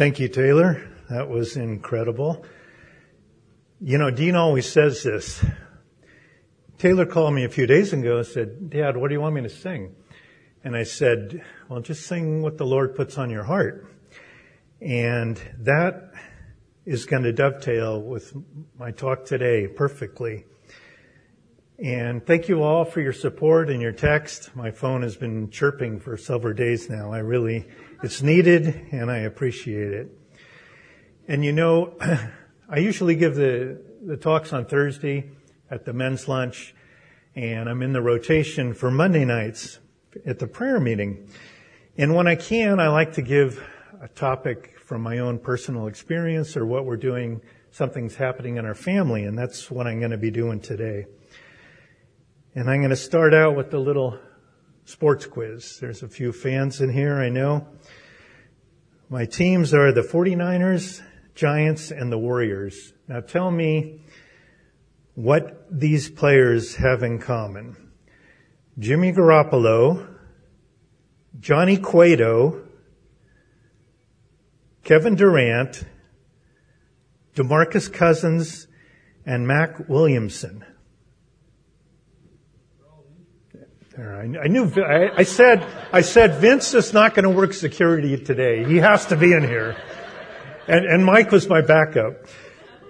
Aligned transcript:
Thank 0.00 0.18
you, 0.18 0.28
Taylor. 0.28 0.88
That 1.10 1.28
was 1.28 1.58
incredible. 1.58 2.46
You 3.82 3.98
know, 3.98 4.10
Dean 4.10 4.34
always 4.34 4.66
says 4.66 5.02
this. 5.02 5.44
Taylor 6.78 7.04
called 7.04 7.34
me 7.34 7.44
a 7.44 7.50
few 7.50 7.66
days 7.66 7.92
ago 7.92 8.16
and 8.16 8.26
said, 8.26 8.70
Dad, 8.70 8.96
what 8.96 9.08
do 9.08 9.14
you 9.14 9.20
want 9.20 9.34
me 9.34 9.42
to 9.42 9.50
sing? 9.50 9.94
And 10.64 10.74
I 10.74 10.84
said, 10.84 11.44
well, 11.68 11.82
just 11.82 12.06
sing 12.06 12.40
what 12.40 12.56
the 12.56 12.64
Lord 12.64 12.96
puts 12.96 13.18
on 13.18 13.28
your 13.28 13.44
heart. 13.44 13.94
And 14.80 15.36
that 15.58 16.12
is 16.86 17.04
going 17.04 17.24
to 17.24 17.32
dovetail 17.34 18.00
with 18.00 18.32
my 18.78 18.92
talk 18.92 19.26
today 19.26 19.68
perfectly. 19.68 20.46
And 21.78 22.24
thank 22.24 22.48
you 22.48 22.62
all 22.62 22.86
for 22.86 23.02
your 23.02 23.12
support 23.12 23.68
and 23.68 23.82
your 23.82 23.92
text. 23.92 24.56
My 24.56 24.70
phone 24.70 25.02
has 25.02 25.18
been 25.18 25.50
chirping 25.50 26.00
for 26.00 26.16
several 26.16 26.54
days 26.54 26.88
now. 26.88 27.12
I 27.12 27.18
really, 27.18 27.68
it's 28.02 28.22
needed 28.22 28.88
and 28.92 29.10
I 29.10 29.18
appreciate 29.18 29.92
it. 29.92 30.10
And 31.28 31.44
you 31.44 31.52
know, 31.52 31.96
I 32.68 32.78
usually 32.78 33.14
give 33.14 33.34
the, 33.34 33.80
the 34.04 34.16
talks 34.16 34.52
on 34.52 34.64
Thursday 34.64 35.30
at 35.70 35.84
the 35.84 35.92
men's 35.92 36.28
lunch 36.28 36.74
and 37.34 37.68
I'm 37.68 37.82
in 37.82 37.92
the 37.92 38.02
rotation 38.02 38.74
for 38.74 38.90
Monday 38.90 39.24
nights 39.24 39.78
at 40.26 40.38
the 40.38 40.46
prayer 40.46 40.80
meeting. 40.80 41.28
And 41.96 42.14
when 42.14 42.26
I 42.26 42.34
can, 42.34 42.80
I 42.80 42.88
like 42.88 43.12
to 43.14 43.22
give 43.22 43.62
a 44.00 44.08
topic 44.08 44.78
from 44.78 45.02
my 45.02 45.18
own 45.18 45.38
personal 45.38 45.86
experience 45.86 46.56
or 46.56 46.66
what 46.66 46.84
we're 46.84 46.96
doing, 46.96 47.42
something's 47.70 48.16
happening 48.16 48.56
in 48.56 48.64
our 48.64 48.74
family, 48.74 49.24
and 49.24 49.38
that's 49.38 49.70
what 49.70 49.86
I'm 49.86 49.98
going 49.98 50.10
to 50.10 50.18
be 50.18 50.30
doing 50.30 50.60
today. 50.60 51.06
And 52.54 52.68
I'm 52.68 52.80
going 52.80 52.90
to 52.90 52.96
start 52.96 53.34
out 53.34 53.54
with 53.54 53.72
a 53.74 53.78
little 53.78 54.18
sports 54.84 55.26
quiz. 55.26 55.78
There's 55.78 56.02
a 56.02 56.08
few 56.08 56.32
fans 56.32 56.80
in 56.80 56.92
here, 56.92 57.16
I 57.16 57.28
know. 57.28 57.66
My 59.12 59.24
teams 59.24 59.74
are 59.74 59.90
the 59.90 60.02
49ers, 60.02 61.02
Giants, 61.34 61.90
and 61.90 62.12
the 62.12 62.18
Warriors. 62.18 62.92
Now 63.08 63.18
tell 63.18 63.50
me 63.50 64.02
what 65.16 65.66
these 65.68 66.08
players 66.08 66.76
have 66.76 67.02
in 67.02 67.18
common. 67.18 67.90
Jimmy 68.78 69.12
Garoppolo, 69.12 70.14
Johnny 71.40 71.76
Cueto, 71.76 72.62
Kevin 74.84 75.16
Durant, 75.16 75.82
DeMarcus 77.34 77.92
Cousins, 77.92 78.68
and 79.26 79.44
Mac 79.44 79.88
Williamson. 79.88 80.64
I 84.02 84.46
knew, 84.46 84.72
I 84.84 85.24
said, 85.24 85.66
I 85.92 86.00
said 86.00 86.36
Vince 86.36 86.72
is 86.74 86.92
not 86.92 87.14
going 87.14 87.24
to 87.24 87.30
work 87.30 87.52
security 87.52 88.16
today. 88.16 88.64
He 88.64 88.78
has 88.78 89.06
to 89.06 89.16
be 89.16 89.32
in 89.32 89.42
here. 89.42 89.76
And, 90.66 90.86
and 90.86 91.04
Mike 91.04 91.30
was 91.30 91.48
my 91.48 91.60
backup. 91.60 92.26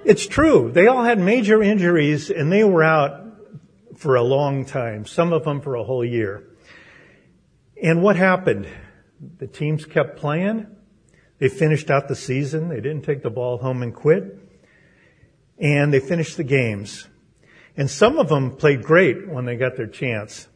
It's 0.04 0.26
true. 0.26 0.70
They 0.72 0.86
all 0.86 1.02
had 1.02 1.18
major 1.18 1.62
injuries 1.62 2.30
and 2.30 2.52
they 2.52 2.64
were 2.64 2.82
out 2.82 3.24
for 3.96 4.16
a 4.16 4.22
long 4.22 4.64
time, 4.64 5.04
some 5.04 5.32
of 5.32 5.44
them 5.44 5.60
for 5.60 5.74
a 5.74 5.84
whole 5.84 6.04
year. 6.04 6.44
And 7.82 8.02
what 8.02 8.16
happened? 8.16 8.68
The 9.38 9.46
teams 9.46 9.84
kept 9.84 10.16
playing. 10.16 10.66
They 11.38 11.48
finished 11.48 11.90
out 11.90 12.08
the 12.08 12.16
season. 12.16 12.68
They 12.68 12.80
didn't 12.80 13.02
take 13.02 13.22
the 13.22 13.30
ball 13.30 13.58
home 13.58 13.82
and 13.82 13.94
quit. 13.94 14.38
And 15.58 15.92
they 15.92 16.00
finished 16.00 16.36
the 16.36 16.44
games. 16.44 17.08
And 17.76 17.90
some 17.90 18.18
of 18.18 18.28
them 18.28 18.56
played 18.56 18.82
great 18.82 19.28
when 19.28 19.44
they 19.44 19.56
got 19.56 19.76
their 19.76 19.86
chance. 19.86 20.48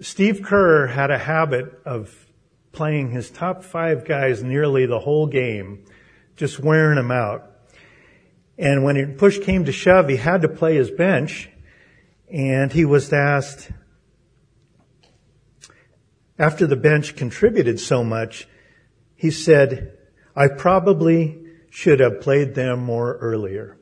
Steve 0.00 0.42
Kerr 0.42 0.88
had 0.88 1.10
a 1.10 1.18
habit 1.18 1.80
of 1.86 2.26
playing 2.72 3.10
his 3.10 3.30
top 3.30 3.64
five 3.64 4.04
guys 4.04 4.42
nearly 4.42 4.84
the 4.84 4.98
whole 4.98 5.26
game, 5.26 5.84
just 6.36 6.60
wearing 6.60 6.96
them 6.96 7.10
out. 7.10 7.50
And 8.58 8.84
when 8.84 9.16
push 9.16 9.38
came 9.38 9.64
to 9.64 9.72
shove, 9.72 10.08
he 10.08 10.16
had 10.16 10.42
to 10.42 10.48
play 10.48 10.76
his 10.76 10.90
bench, 10.90 11.48
and 12.30 12.70
he 12.72 12.84
was 12.84 13.10
asked, 13.12 13.70
after 16.38 16.66
the 16.66 16.76
bench 16.76 17.16
contributed 17.16 17.80
so 17.80 18.04
much, 18.04 18.46
he 19.14 19.30
said, 19.30 19.96
I 20.34 20.48
probably 20.48 21.42
should 21.70 22.00
have 22.00 22.20
played 22.20 22.54
them 22.54 22.80
more 22.80 23.16
earlier. 23.16 23.78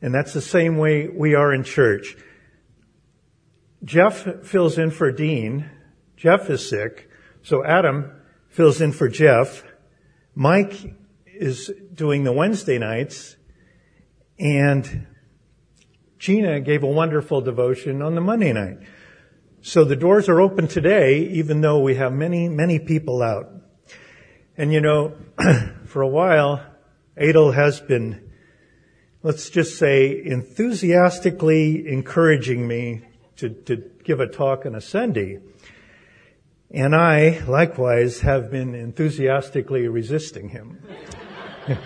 And 0.00 0.14
that's 0.14 0.32
the 0.32 0.40
same 0.40 0.78
way 0.78 1.08
we 1.08 1.34
are 1.34 1.52
in 1.52 1.64
church. 1.64 2.16
Jeff 3.84 4.44
fills 4.44 4.78
in 4.78 4.90
for 4.90 5.12
Dean. 5.12 5.70
Jeff 6.16 6.50
is 6.50 6.68
sick. 6.68 7.08
So 7.42 7.64
Adam 7.64 8.12
fills 8.48 8.80
in 8.80 8.92
for 8.92 9.08
Jeff. 9.08 9.64
Mike 10.34 10.94
is 11.26 11.70
doing 11.94 12.24
the 12.24 12.32
Wednesday 12.32 12.78
nights. 12.78 13.36
And 14.38 15.06
Gina 16.18 16.60
gave 16.60 16.82
a 16.82 16.88
wonderful 16.88 17.40
devotion 17.40 18.02
on 18.02 18.14
the 18.14 18.20
Monday 18.20 18.52
night. 18.52 18.78
So 19.60 19.84
the 19.84 19.96
doors 19.96 20.28
are 20.28 20.40
open 20.40 20.68
today, 20.68 21.20
even 21.20 21.60
though 21.60 21.80
we 21.80 21.96
have 21.96 22.12
many, 22.12 22.48
many 22.48 22.78
people 22.78 23.22
out. 23.22 23.50
And 24.56 24.72
you 24.72 24.80
know, 24.80 25.16
for 25.86 26.02
a 26.02 26.08
while, 26.08 26.64
Adel 27.16 27.52
has 27.52 27.80
been, 27.80 28.30
let's 29.22 29.50
just 29.50 29.78
say, 29.78 30.20
enthusiastically 30.24 31.88
encouraging 31.88 32.66
me 32.66 33.07
to, 33.38 33.48
to 33.50 33.76
give 34.04 34.20
a 34.20 34.26
talk 34.26 34.66
on 34.66 34.74
a 34.74 34.80
Sunday. 34.80 35.38
And 36.70 36.94
I, 36.94 37.42
likewise, 37.46 38.20
have 38.20 38.50
been 38.50 38.74
enthusiastically 38.74 39.88
resisting 39.88 40.50
him. 40.50 40.82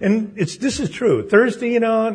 and 0.00 0.32
it's, 0.36 0.56
this 0.56 0.80
is 0.80 0.90
true. 0.90 1.28
Thursday, 1.28 1.72
you 1.72 1.80
know, 1.80 2.06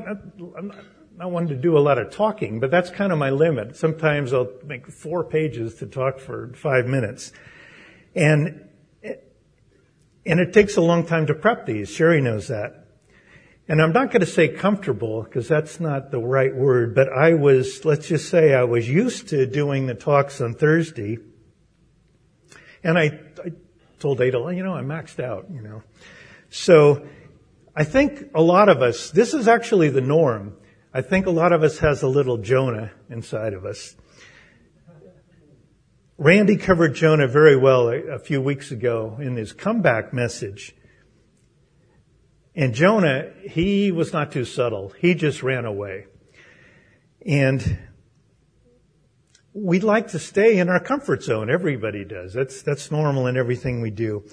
I'm 0.57 0.73
not 1.15 1.31
one 1.31 1.47
to 1.47 1.55
do 1.55 1.77
a 1.77 1.79
lot 1.79 1.99
of 1.99 2.11
talking, 2.11 2.59
but 2.59 2.71
that's 2.71 2.89
kind 2.89 3.11
of 3.11 3.19
my 3.19 3.29
limit. 3.29 3.75
Sometimes 3.75 4.33
I'll 4.33 4.51
make 4.65 4.87
four 4.87 5.23
pages 5.23 5.75
to 5.75 5.85
talk 5.85 6.19
for 6.19 6.51
five 6.55 6.87
minutes. 6.87 7.31
And, 8.15 8.67
and 9.03 10.39
it 10.39 10.53
takes 10.53 10.77
a 10.77 10.81
long 10.81 11.05
time 11.05 11.27
to 11.27 11.35
prep 11.35 11.65
these. 11.65 11.89
Sherry 11.89 12.21
knows 12.21 12.47
that. 12.47 12.80
And 13.71 13.81
I'm 13.81 13.93
not 13.93 14.11
going 14.11 14.19
to 14.19 14.25
say 14.25 14.49
comfortable 14.49 15.23
because 15.23 15.47
that's 15.47 15.79
not 15.79 16.11
the 16.11 16.19
right 16.19 16.53
word, 16.53 16.93
but 16.93 17.07
I 17.07 17.35
was, 17.35 17.85
let's 17.85 18.05
just 18.05 18.29
say 18.29 18.53
I 18.53 18.65
was 18.65 18.89
used 18.89 19.29
to 19.29 19.45
doing 19.45 19.85
the 19.85 19.95
talks 19.95 20.41
on 20.41 20.55
Thursday. 20.55 21.19
And 22.83 22.99
I, 22.99 23.17
I 23.41 23.53
told 23.97 24.19
Adel, 24.19 24.51
you 24.51 24.61
know, 24.61 24.73
I'm 24.73 24.87
maxed 24.87 25.23
out, 25.23 25.45
you 25.49 25.61
know. 25.61 25.83
So 26.49 27.07
I 27.73 27.85
think 27.85 28.31
a 28.35 28.41
lot 28.41 28.67
of 28.67 28.81
us, 28.81 29.09
this 29.09 29.33
is 29.33 29.47
actually 29.47 29.87
the 29.87 30.01
norm. 30.01 30.57
I 30.93 30.99
think 30.99 31.25
a 31.25 31.31
lot 31.31 31.53
of 31.53 31.63
us 31.63 31.79
has 31.79 32.03
a 32.03 32.09
little 32.09 32.39
Jonah 32.39 32.91
inside 33.09 33.53
of 33.53 33.63
us. 33.63 33.95
Randy 36.17 36.57
covered 36.57 36.93
Jonah 36.93 37.29
very 37.29 37.55
well 37.55 37.87
a, 37.87 38.15
a 38.15 38.19
few 38.19 38.41
weeks 38.41 38.71
ago 38.71 39.15
in 39.21 39.37
his 39.37 39.53
comeback 39.53 40.11
message. 40.11 40.75
And 42.61 42.75
Jonah, 42.75 43.31
he 43.41 43.91
was 43.91 44.13
not 44.13 44.31
too 44.31 44.45
subtle. 44.45 44.93
He 44.99 45.15
just 45.15 45.41
ran 45.41 45.65
away. 45.65 46.05
And 47.25 47.79
we'd 49.51 49.83
like 49.83 50.09
to 50.09 50.19
stay 50.19 50.59
in 50.59 50.69
our 50.69 50.79
comfort 50.79 51.23
zone. 51.23 51.49
Everybody 51.49 52.05
does. 52.05 52.35
That's, 52.35 52.61
that's 52.61 52.91
normal 52.91 53.25
in 53.25 53.35
everything 53.35 53.81
we 53.81 53.89
do. 53.89 54.25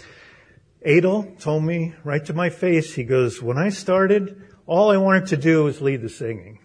Adel 0.85 1.23
told 1.41 1.65
me 1.65 1.95
right 2.05 2.23
to 2.27 2.35
my 2.35 2.51
face, 2.51 2.95
he 2.95 3.03
goes, 3.03 3.41
when 3.41 3.57
I 3.57 3.71
started, 3.71 4.43
all 4.67 4.91
I 4.91 4.99
wanted 4.99 5.29
to 5.29 5.39
do 5.39 5.65
was 5.65 5.81
lead 5.81 6.03
the 6.03 6.11
singing. 6.11 6.59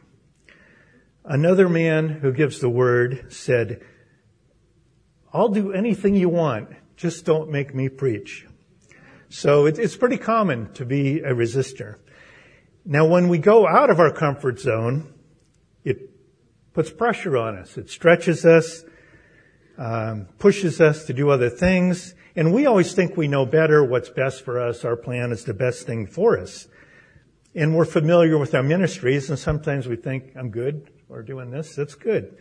Another 1.23 1.69
man 1.69 2.09
who 2.09 2.34
gives 2.34 2.59
the 2.59 2.68
word 2.68 3.31
said, 3.31 3.85
I'll 5.31 5.47
do 5.47 5.72
anything 5.72 6.16
you 6.16 6.28
want, 6.28 6.72
just 6.97 7.23
don't 7.23 7.50
make 7.50 7.73
me 7.73 7.88
preach. 7.88 8.47
So 9.34 9.66
it's 9.66 9.97
pretty 9.97 10.18
common 10.18 10.72
to 10.74 10.85
be 10.85 11.22
a 11.22 11.34
resistor. 11.34 11.96
Now 12.85 13.08
when 13.08 13.30
we 13.30 13.40
go 13.40 13.68
out 13.68 13.90
of 13.90 14.00
our 14.00 14.12
comfort 14.12 14.59
zone, 14.59 15.12
it 15.84 16.12
puts 16.72 16.91
pressure 16.91 17.35
on 17.35 17.58
us. 17.58 17.76
It 17.76 17.90
stretches 17.90 18.46
us, 18.46 18.85
um, 19.76 20.28
pushes 20.38 20.80
us 20.80 21.06
to 21.06 21.14
do 21.14 21.32
other 21.32 21.50
things, 21.50 22.14
and 22.35 22.53
we 22.53 22.68
always 22.68 22.94
think 22.94 23.18
we 23.18 23.28
know 23.28 23.44
better 23.44 23.84
what's 23.84 24.09
best 24.09 24.46
for 24.46 24.59
us. 24.59 24.85
Our 24.85 24.96
plan 24.96 25.32
is 25.32 25.46
the 25.46 25.56
best 25.56 25.88
thing 25.88 26.06
for 26.06 26.38
us. 26.38 26.68
And 27.56 27.76
we're 27.76 27.86
familiar 27.86 28.38
with 28.38 28.53
our 28.53 28.62
ministries, 28.62 29.32
and 29.32 29.40
sometimes 29.40 29.88
we 29.88 29.96
think, 29.96 30.34
I'm 30.36 30.52
good, 30.52 30.91
or 31.09 31.24
doing 31.24 31.50
this, 31.50 31.74
that's 31.76 31.96
good 31.96 32.38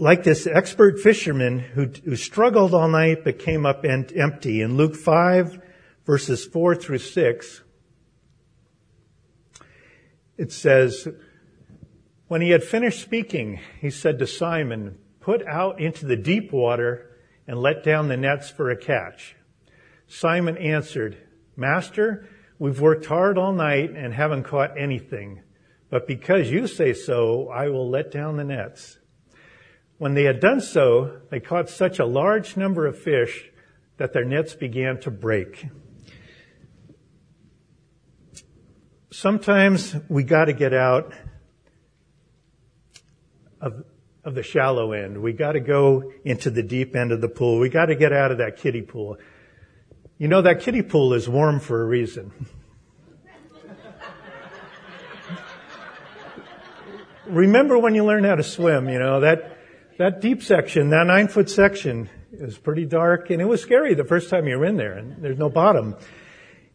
like 0.00 0.24
this 0.24 0.46
expert 0.46 0.98
fisherman 0.98 1.58
who, 1.58 1.84
who 2.04 2.16
struggled 2.16 2.72
all 2.72 2.88
night 2.88 3.22
but 3.22 3.38
came 3.38 3.66
up 3.66 3.84
empty. 3.84 4.62
In 4.62 4.76
Luke 4.78 4.96
5 4.96 5.60
verses 6.06 6.46
4 6.46 6.74
through 6.74 6.98
6, 6.98 7.62
it 10.38 10.52
says, 10.52 11.06
when 12.28 12.40
he 12.40 12.48
had 12.48 12.64
finished 12.64 13.02
speaking, 13.02 13.60
he 13.78 13.90
said 13.90 14.18
to 14.20 14.26
Simon, 14.26 14.96
put 15.20 15.46
out 15.46 15.78
into 15.78 16.06
the 16.06 16.16
deep 16.16 16.50
water 16.50 17.10
and 17.46 17.58
let 17.58 17.84
down 17.84 18.08
the 18.08 18.16
nets 18.16 18.48
for 18.48 18.70
a 18.70 18.76
catch. 18.76 19.36
Simon 20.06 20.56
answered, 20.56 21.18
Master, 21.56 22.26
we've 22.58 22.80
worked 22.80 23.04
hard 23.04 23.36
all 23.36 23.52
night 23.52 23.90
and 23.90 24.14
haven't 24.14 24.44
caught 24.44 24.78
anything. 24.78 25.42
But 25.90 26.06
because 26.06 26.50
you 26.50 26.66
say 26.68 26.94
so, 26.94 27.48
I 27.48 27.68
will 27.68 27.90
let 27.90 28.10
down 28.10 28.38
the 28.38 28.44
nets. 28.44 28.96
When 30.00 30.14
they 30.14 30.24
had 30.24 30.40
done 30.40 30.62
so, 30.62 31.20
they 31.28 31.40
caught 31.40 31.68
such 31.68 31.98
a 31.98 32.06
large 32.06 32.56
number 32.56 32.86
of 32.86 32.98
fish 32.98 33.50
that 33.98 34.14
their 34.14 34.24
nets 34.24 34.54
began 34.54 34.98
to 35.00 35.10
break. 35.10 35.66
Sometimes 39.10 39.94
we 40.08 40.24
got 40.24 40.46
to 40.46 40.54
get 40.54 40.72
out 40.72 41.12
of, 43.60 43.84
of 44.24 44.34
the 44.34 44.42
shallow 44.42 44.92
end. 44.92 45.20
We 45.20 45.34
got 45.34 45.52
to 45.52 45.60
go 45.60 46.10
into 46.24 46.48
the 46.48 46.62
deep 46.62 46.96
end 46.96 47.12
of 47.12 47.20
the 47.20 47.28
pool. 47.28 47.58
We 47.58 47.68
got 47.68 47.86
to 47.86 47.94
get 47.94 48.10
out 48.10 48.32
of 48.32 48.38
that 48.38 48.56
kiddie 48.56 48.80
pool. 48.80 49.18
You 50.16 50.28
know, 50.28 50.40
that 50.40 50.60
kiddie 50.60 50.80
pool 50.80 51.12
is 51.12 51.28
warm 51.28 51.60
for 51.60 51.82
a 51.82 51.84
reason. 51.84 52.32
Remember 57.26 57.78
when 57.78 57.94
you 57.94 58.06
learn 58.06 58.24
how 58.24 58.36
to 58.36 58.42
swim, 58.42 58.88
you 58.88 58.98
know, 58.98 59.20
that 59.20 59.58
that 60.00 60.22
deep 60.22 60.42
section, 60.42 60.88
that 60.88 61.06
nine 61.06 61.28
foot 61.28 61.50
section 61.50 62.08
is 62.32 62.56
pretty 62.56 62.86
dark 62.86 63.28
and 63.28 63.42
it 63.42 63.44
was 63.44 63.60
scary 63.60 63.92
the 63.92 64.02
first 64.02 64.30
time 64.30 64.46
you 64.46 64.58
were 64.58 64.64
in 64.64 64.78
there 64.78 64.96
and 64.96 65.22
there's 65.22 65.36
no 65.36 65.50
bottom. 65.50 65.94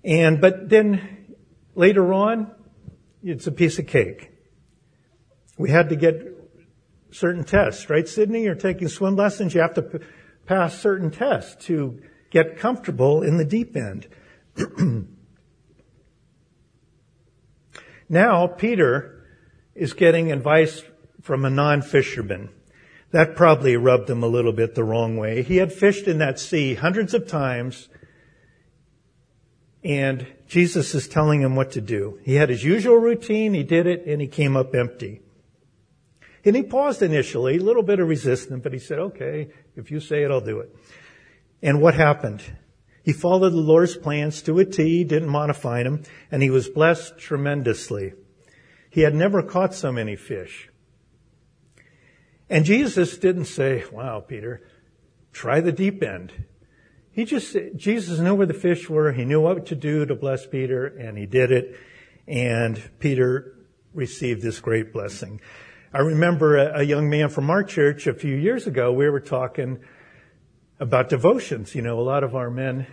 And, 0.03 0.39
but 0.39 0.69
then 0.69 1.33
later 1.73 2.13
on, 2.13 2.51
it's 3.23 3.47
a 3.47 3.51
piece 3.51 3.79
of 3.79 3.87
cake. 3.87 4.31
We 5.57 5.71
had 5.71 5.89
to 5.89 5.95
get 5.95 6.21
certain 7.09 7.43
tests, 7.43 7.89
right, 7.89 8.07
Sydney? 8.07 8.43
You're 8.43 8.53
taking 8.53 8.89
swim 8.89 9.15
lessons. 9.15 9.55
You 9.55 9.61
have 9.61 9.73
to 9.73 9.81
p- 9.81 10.05
pass 10.45 10.79
certain 10.79 11.09
tests 11.09 11.65
to 11.65 12.03
get 12.29 12.59
comfortable 12.59 13.23
in 13.23 13.37
the 13.37 13.45
deep 13.45 13.75
end. 13.75 14.07
now, 18.07 18.45
Peter 18.45 19.25
is 19.73 19.93
getting 19.93 20.31
advice 20.31 20.83
from 21.23 21.43
a 21.43 21.49
non-fisherman. 21.49 22.51
That 23.15 23.37
probably 23.37 23.77
rubbed 23.77 24.09
him 24.09 24.23
a 24.23 24.27
little 24.27 24.51
bit 24.51 24.75
the 24.75 24.83
wrong 24.83 25.15
way. 25.15 25.41
He 25.41 25.55
had 25.55 25.71
fished 25.71 26.05
in 26.05 26.17
that 26.17 26.37
sea 26.37 26.73
hundreds 26.73 27.13
of 27.13 27.29
times, 27.29 27.87
and 29.85 30.27
Jesus 30.49 30.93
is 30.93 31.07
telling 31.07 31.39
him 31.39 31.55
what 31.55 31.71
to 31.71 31.79
do. 31.79 32.19
He 32.23 32.35
had 32.35 32.49
his 32.49 32.61
usual 32.61 32.97
routine, 32.97 33.53
he 33.53 33.63
did 33.63 33.87
it, 33.87 34.05
and 34.05 34.19
he 34.19 34.27
came 34.27 34.57
up 34.57 34.75
empty. 34.75 35.21
And 36.43 36.57
he 36.57 36.63
paused 36.63 37.01
initially, 37.01 37.55
a 37.55 37.63
little 37.63 37.83
bit 37.83 38.01
of 38.01 38.09
resistance, 38.09 38.59
but 38.61 38.73
he 38.73 38.79
said, 38.79 38.99
okay, 38.99 39.47
if 39.77 39.91
you 39.91 40.01
say 40.01 40.23
it, 40.23 40.29
I'll 40.29 40.41
do 40.41 40.59
it. 40.59 40.75
And 41.61 41.81
what 41.81 41.93
happened? 41.93 42.43
He 43.01 43.13
followed 43.13 43.51
the 43.51 43.55
Lord's 43.55 43.95
plans 43.95 44.41
to 44.41 44.59
a 44.59 44.65
T, 44.65 45.05
didn't 45.05 45.29
modify 45.29 45.83
them, 45.83 46.03
and 46.31 46.43
he 46.43 46.49
was 46.49 46.67
blessed 46.67 47.17
tremendously. 47.17 48.11
He 48.89 49.03
had 49.03 49.15
never 49.15 49.41
caught 49.41 49.73
so 49.73 49.93
many 49.93 50.17
fish. 50.17 50.69
And 52.49 52.65
Jesus 52.65 53.17
didn't 53.17 53.45
say, 53.45 53.83
wow, 53.91 54.19
Peter, 54.19 54.67
try 55.31 55.61
the 55.61 55.71
deep 55.71 56.03
end. 56.03 56.31
He 57.11 57.25
just, 57.25 57.55
Jesus 57.75 58.19
knew 58.19 58.35
where 58.35 58.45
the 58.45 58.53
fish 58.53 58.89
were. 58.89 59.11
He 59.13 59.25
knew 59.25 59.41
what 59.41 59.67
to 59.67 59.75
do 59.75 60.05
to 60.05 60.15
bless 60.15 60.45
Peter 60.45 60.85
and 60.85 61.17
he 61.17 61.25
did 61.25 61.51
it. 61.51 61.79
And 62.27 62.81
Peter 62.99 63.55
received 63.93 64.41
this 64.41 64.59
great 64.59 64.91
blessing. 64.91 65.39
I 65.93 65.99
remember 65.99 66.57
a, 66.57 66.81
a 66.81 66.83
young 66.83 67.09
man 67.09 67.29
from 67.29 67.49
our 67.49 67.63
church 67.63 68.05
a 68.05 68.13
few 68.13 68.35
years 68.35 68.67
ago, 68.67 68.91
we 68.91 69.09
were 69.09 69.21
talking 69.21 69.79
about 70.79 71.09
devotions. 71.09 71.73
You 71.73 71.81
know, 71.81 71.99
a 71.99 72.01
lot 72.01 72.23
of 72.23 72.35
our 72.35 72.51
men 72.51 72.85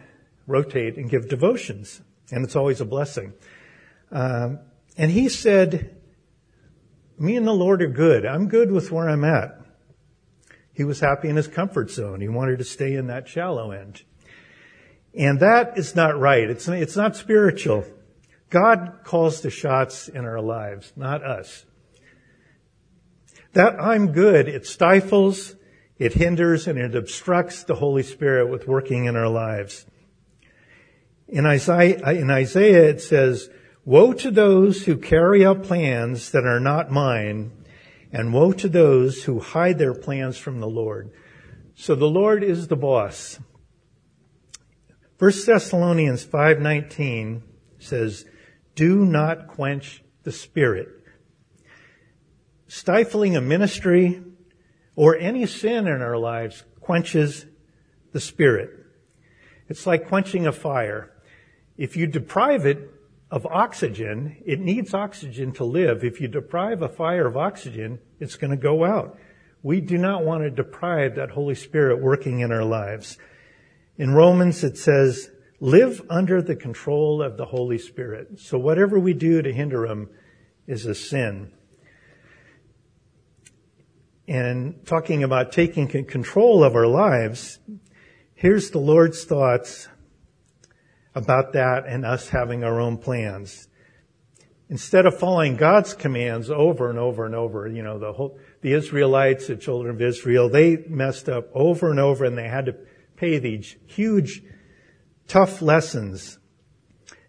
rotate 0.46 0.96
and 0.96 1.10
give 1.10 1.28
devotions 1.28 2.00
and 2.32 2.44
it's 2.44 2.56
always 2.56 2.80
a 2.80 2.84
blessing. 2.84 3.34
Um, 4.10 4.60
and 4.96 5.10
he 5.10 5.28
said, 5.28 5.96
me 7.22 7.36
and 7.36 7.46
the 7.46 7.52
Lord 7.52 7.80
are 7.82 7.88
good. 7.88 8.26
I'm 8.26 8.48
good 8.48 8.72
with 8.72 8.90
where 8.90 9.08
I'm 9.08 9.24
at. 9.24 9.60
He 10.74 10.84
was 10.84 11.00
happy 11.00 11.28
in 11.28 11.36
his 11.36 11.48
comfort 11.48 11.90
zone. 11.90 12.20
He 12.20 12.28
wanted 12.28 12.58
to 12.58 12.64
stay 12.64 12.94
in 12.94 13.06
that 13.06 13.28
shallow 13.28 13.70
end. 13.70 14.02
And 15.14 15.40
that 15.40 15.78
is 15.78 15.94
not 15.94 16.18
right. 16.18 16.50
It's, 16.50 16.66
it's 16.66 16.96
not 16.96 17.14
spiritual. 17.14 17.84
God 18.50 19.00
calls 19.04 19.40
the 19.40 19.50
shots 19.50 20.08
in 20.08 20.24
our 20.24 20.40
lives, 20.40 20.92
not 20.96 21.22
us. 21.22 21.64
That 23.52 23.80
I'm 23.80 24.12
good, 24.12 24.48
it 24.48 24.66
stifles, 24.66 25.54
it 25.98 26.14
hinders, 26.14 26.66
and 26.66 26.78
it 26.78 26.94
obstructs 26.94 27.64
the 27.64 27.74
Holy 27.74 28.02
Spirit 28.02 28.50
with 28.50 28.66
working 28.66 29.04
in 29.04 29.14
our 29.14 29.28
lives. 29.28 29.86
In 31.28 31.46
Isaiah, 31.46 32.10
in 32.10 32.30
Isaiah 32.30 32.88
it 32.88 33.00
says, 33.00 33.48
Woe 33.84 34.12
to 34.12 34.30
those 34.30 34.84
who 34.84 34.96
carry 34.96 35.44
out 35.44 35.64
plans 35.64 36.30
that 36.30 36.44
are 36.44 36.60
not 36.60 36.92
mine, 36.92 37.50
and 38.12 38.32
woe 38.32 38.52
to 38.52 38.68
those 38.68 39.24
who 39.24 39.40
hide 39.40 39.78
their 39.78 39.94
plans 39.94 40.38
from 40.38 40.60
the 40.60 40.68
Lord. 40.68 41.10
So 41.74 41.96
the 41.96 42.08
Lord 42.08 42.44
is 42.44 42.68
the 42.68 42.76
boss. 42.76 43.40
1 45.18 45.46
Thessalonians 45.46 46.22
5:19 46.22 47.42
says, 47.80 48.24
"Do 48.76 49.04
not 49.04 49.48
quench 49.48 50.04
the 50.22 50.32
spirit." 50.32 50.88
Stifling 52.68 53.34
a 53.36 53.40
ministry 53.40 54.22
or 54.94 55.16
any 55.16 55.44
sin 55.44 55.88
in 55.88 56.02
our 56.02 56.18
lives 56.18 56.64
quenches 56.80 57.46
the 58.12 58.20
spirit. 58.20 58.70
It's 59.68 59.88
like 59.88 60.06
quenching 60.06 60.46
a 60.46 60.52
fire. 60.52 61.10
If 61.76 61.96
you 61.96 62.06
deprive 62.06 62.64
it 62.64 62.90
of 63.32 63.46
oxygen, 63.46 64.36
it 64.44 64.60
needs 64.60 64.92
oxygen 64.92 65.52
to 65.52 65.64
live. 65.64 66.04
If 66.04 66.20
you 66.20 66.28
deprive 66.28 66.82
a 66.82 66.88
fire 66.88 67.26
of 67.26 67.34
oxygen, 67.34 67.98
it's 68.20 68.36
going 68.36 68.50
to 68.50 68.58
go 68.58 68.84
out. 68.84 69.18
We 69.62 69.80
do 69.80 69.96
not 69.96 70.22
want 70.22 70.42
to 70.42 70.50
deprive 70.50 71.14
that 71.14 71.30
Holy 71.30 71.54
Spirit 71.54 72.02
working 72.02 72.40
in 72.40 72.52
our 72.52 72.64
lives. 72.64 73.16
In 73.96 74.12
Romans, 74.12 74.62
it 74.62 74.76
says, 74.76 75.30
live 75.60 76.02
under 76.10 76.42
the 76.42 76.54
control 76.54 77.22
of 77.22 77.38
the 77.38 77.46
Holy 77.46 77.78
Spirit. 77.78 78.38
So 78.38 78.58
whatever 78.58 78.98
we 78.98 79.14
do 79.14 79.40
to 79.40 79.50
hinder 79.50 79.86
him 79.86 80.10
is 80.66 80.84
a 80.84 80.94
sin. 80.94 81.52
And 84.28 84.84
talking 84.84 85.24
about 85.24 85.52
taking 85.52 85.88
control 85.88 86.62
of 86.62 86.74
our 86.74 86.86
lives, 86.86 87.60
here's 88.34 88.70
the 88.70 88.78
Lord's 88.78 89.24
thoughts 89.24 89.88
about 91.14 91.52
that 91.52 91.84
and 91.86 92.04
us 92.04 92.28
having 92.28 92.64
our 92.64 92.80
own 92.80 92.98
plans. 92.98 93.68
Instead 94.68 95.04
of 95.04 95.18
following 95.18 95.56
God's 95.56 95.92
commands 95.92 96.50
over 96.50 96.88
and 96.88 96.98
over 96.98 97.26
and 97.26 97.34
over, 97.34 97.68
you 97.68 97.82
know, 97.82 97.98
the 97.98 98.12
whole, 98.12 98.38
the 98.62 98.72
Israelites, 98.72 99.48
the 99.48 99.56
children 99.56 99.94
of 99.94 100.00
Israel, 100.00 100.48
they 100.48 100.78
messed 100.88 101.28
up 101.28 101.50
over 101.52 101.90
and 101.90 102.00
over 102.00 102.24
and 102.24 102.38
they 102.38 102.48
had 102.48 102.66
to 102.66 102.76
pay 103.16 103.38
these 103.38 103.76
huge, 103.86 104.42
tough 105.28 105.60
lessons. 105.60 106.38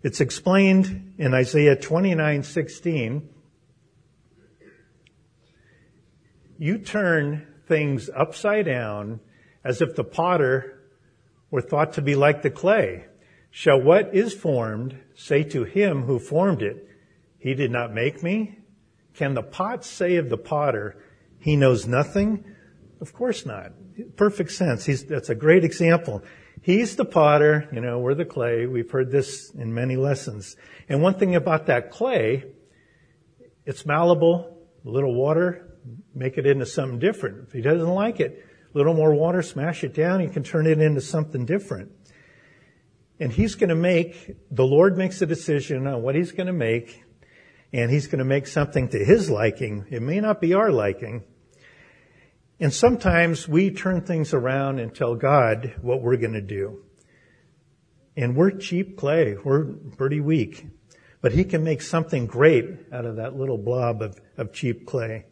It's 0.03 0.21
explained 0.21 1.15
in 1.17 1.33
Isaiah 1.33 1.75
29:16. 1.75 3.29
You 6.57 6.77
turn 6.77 7.47
things 7.67 8.09
upside 8.15 8.65
down 8.65 9.19
as 9.63 9.81
if 9.81 9.95
the 9.95 10.03
potter 10.03 10.79
were 11.51 11.61
thought 11.61 11.93
to 11.93 12.01
be 12.01 12.15
like 12.15 12.41
the 12.41 12.49
clay. 12.49 13.05
Shall 13.55 13.79
what 13.79 14.15
is 14.15 14.33
formed 14.33 14.99
say 15.13 15.43
to 15.43 15.63
him 15.63 16.05
who 16.05 16.17
formed 16.17 16.63
it, 16.63 16.89
He 17.37 17.53
did 17.53 17.69
not 17.69 17.93
make 17.93 18.23
me? 18.23 18.57
Can 19.13 19.35
the 19.35 19.43
pot 19.43 19.85
say 19.85 20.15
of 20.15 20.29
the 20.29 20.39
potter, 20.39 20.97
He 21.37 21.55
knows 21.55 21.85
nothing? 21.85 22.43
Of 22.99 23.13
course 23.13 23.45
not. 23.45 23.73
Perfect 24.15 24.51
sense. 24.53 24.85
He's, 24.85 25.05
that's 25.05 25.29
a 25.29 25.35
great 25.35 25.63
example. 25.63 26.23
He's 26.63 26.95
the 26.95 27.05
potter, 27.05 27.69
you 27.71 27.79
know, 27.79 27.99
we're 27.99 28.15
the 28.15 28.25
clay. 28.25 28.65
We've 28.65 28.89
heard 28.89 29.11
this 29.11 29.51
in 29.51 29.71
many 29.71 29.97
lessons. 29.97 30.55
And 30.89 31.03
one 31.03 31.19
thing 31.19 31.35
about 31.35 31.67
that 31.67 31.91
clay, 31.91 32.45
it's 33.67 33.85
malleable, 33.85 34.57
a 34.83 34.89
little 34.89 35.13
water, 35.13 35.77
make 36.15 36.39
it 36.39 36.47
into 36.47 36.65
something 36.65 36.97
different. 36.97 37.49
If 37.49 37.53
he 37.53 37.61
doesn't 37.61 37.87
like 37.87 38.19
it, 38.19 38.43
a 38.73 38.75
little 38.75 38.95
more 38.95 39.13
water, 39.13 39.43
smash 39.43 39.83
it 39.83 39.93
down, 39.93 40.21
he 40.21 40.27
can 40.27 40.41
turn 40.41 40.65
it 40.65 40.81
into 40.81 41.01
something 41.01 41.45
different. 41.45 41.91
And 43.19 43.31
he's 43.31 43.55
going 43.55 43.69
to 43.69 43.75
make, 43.75 44.35
the 44.51 44.65
Lord 44.65 44.97
makes 44.97 45.21
a 45.21 45.25
decision 45.25 45.87
on 45.87 46.01
what 46.01 46.15
he's 46.15 46.31
going 46.31 46.47
to 46.47 46.53
make, 46.53 47.03
and 47.71 47.89
he's 47.91 48.07
going 48.07 48.19
to 48.19 48.25
make 48.25 48.47
something 48.47 48.89
to 48.89 49.03
his 49.03 49.29
liking. 49.29 49.85
It 49.89 50.01
may 50.01 50.19
not 50.19 50.41
be 50.41 50.53
our 50.53 50.71
liking. 50.71 51.23
And 52.59 52.73
sometimes 52.73 53.47
we 53.47 53.71
turn 53.71 54.01
things 54.01 54.33
around 54.33 54.79
and 54.79 54.93
tell 54.93 55.15
God 55.15 55.75
what 55.81 56.01
we're 56.01 56.17
going 56.17 56.33
to 56.33 56.41
do. 56.41 56.83
And 58.15 58.35
we're 58.35 58.51
cheap 58.51 58.97
clay. 58.97 59.35
We're 59.43 59.65
pretty 59.97 60.21
weak. 60.21 60.67
But 61.21 61.31
he 61.31 61.43
can 61.43 61.63
make 61.63 61.81
something 61.81 62.27
great 62.27 62.65
out 62.91 63.05
of 63.05 63.15
that 63.15 63.35
little 63.35 63.57
blob 63.57 64.01
of, 64.01 64.19
of 64.37 64.53
cheap 64.53 64.85
clay. 64.85 65.25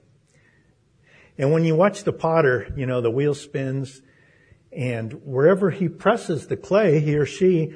And 1.38 1.52
when 1.52 1.64
you 1.64 1.76
watch 1.76 2.04
the 2.04 2.14
potter, 2.14 2.74
you 2.76 2.86
know, 2.86 3.02
the 3.02 3.12
wheel 3.12 3.34
spins 3.34 4.02
And 4.72 5.13
wherever 5.25 5.70
he 5.70 5.90
presses 5.90 6.48
the 6.48 6.58
clay, 6.58 7.00
he 7.00 7.18
or 7.18 7.25
she, 7.25 7.75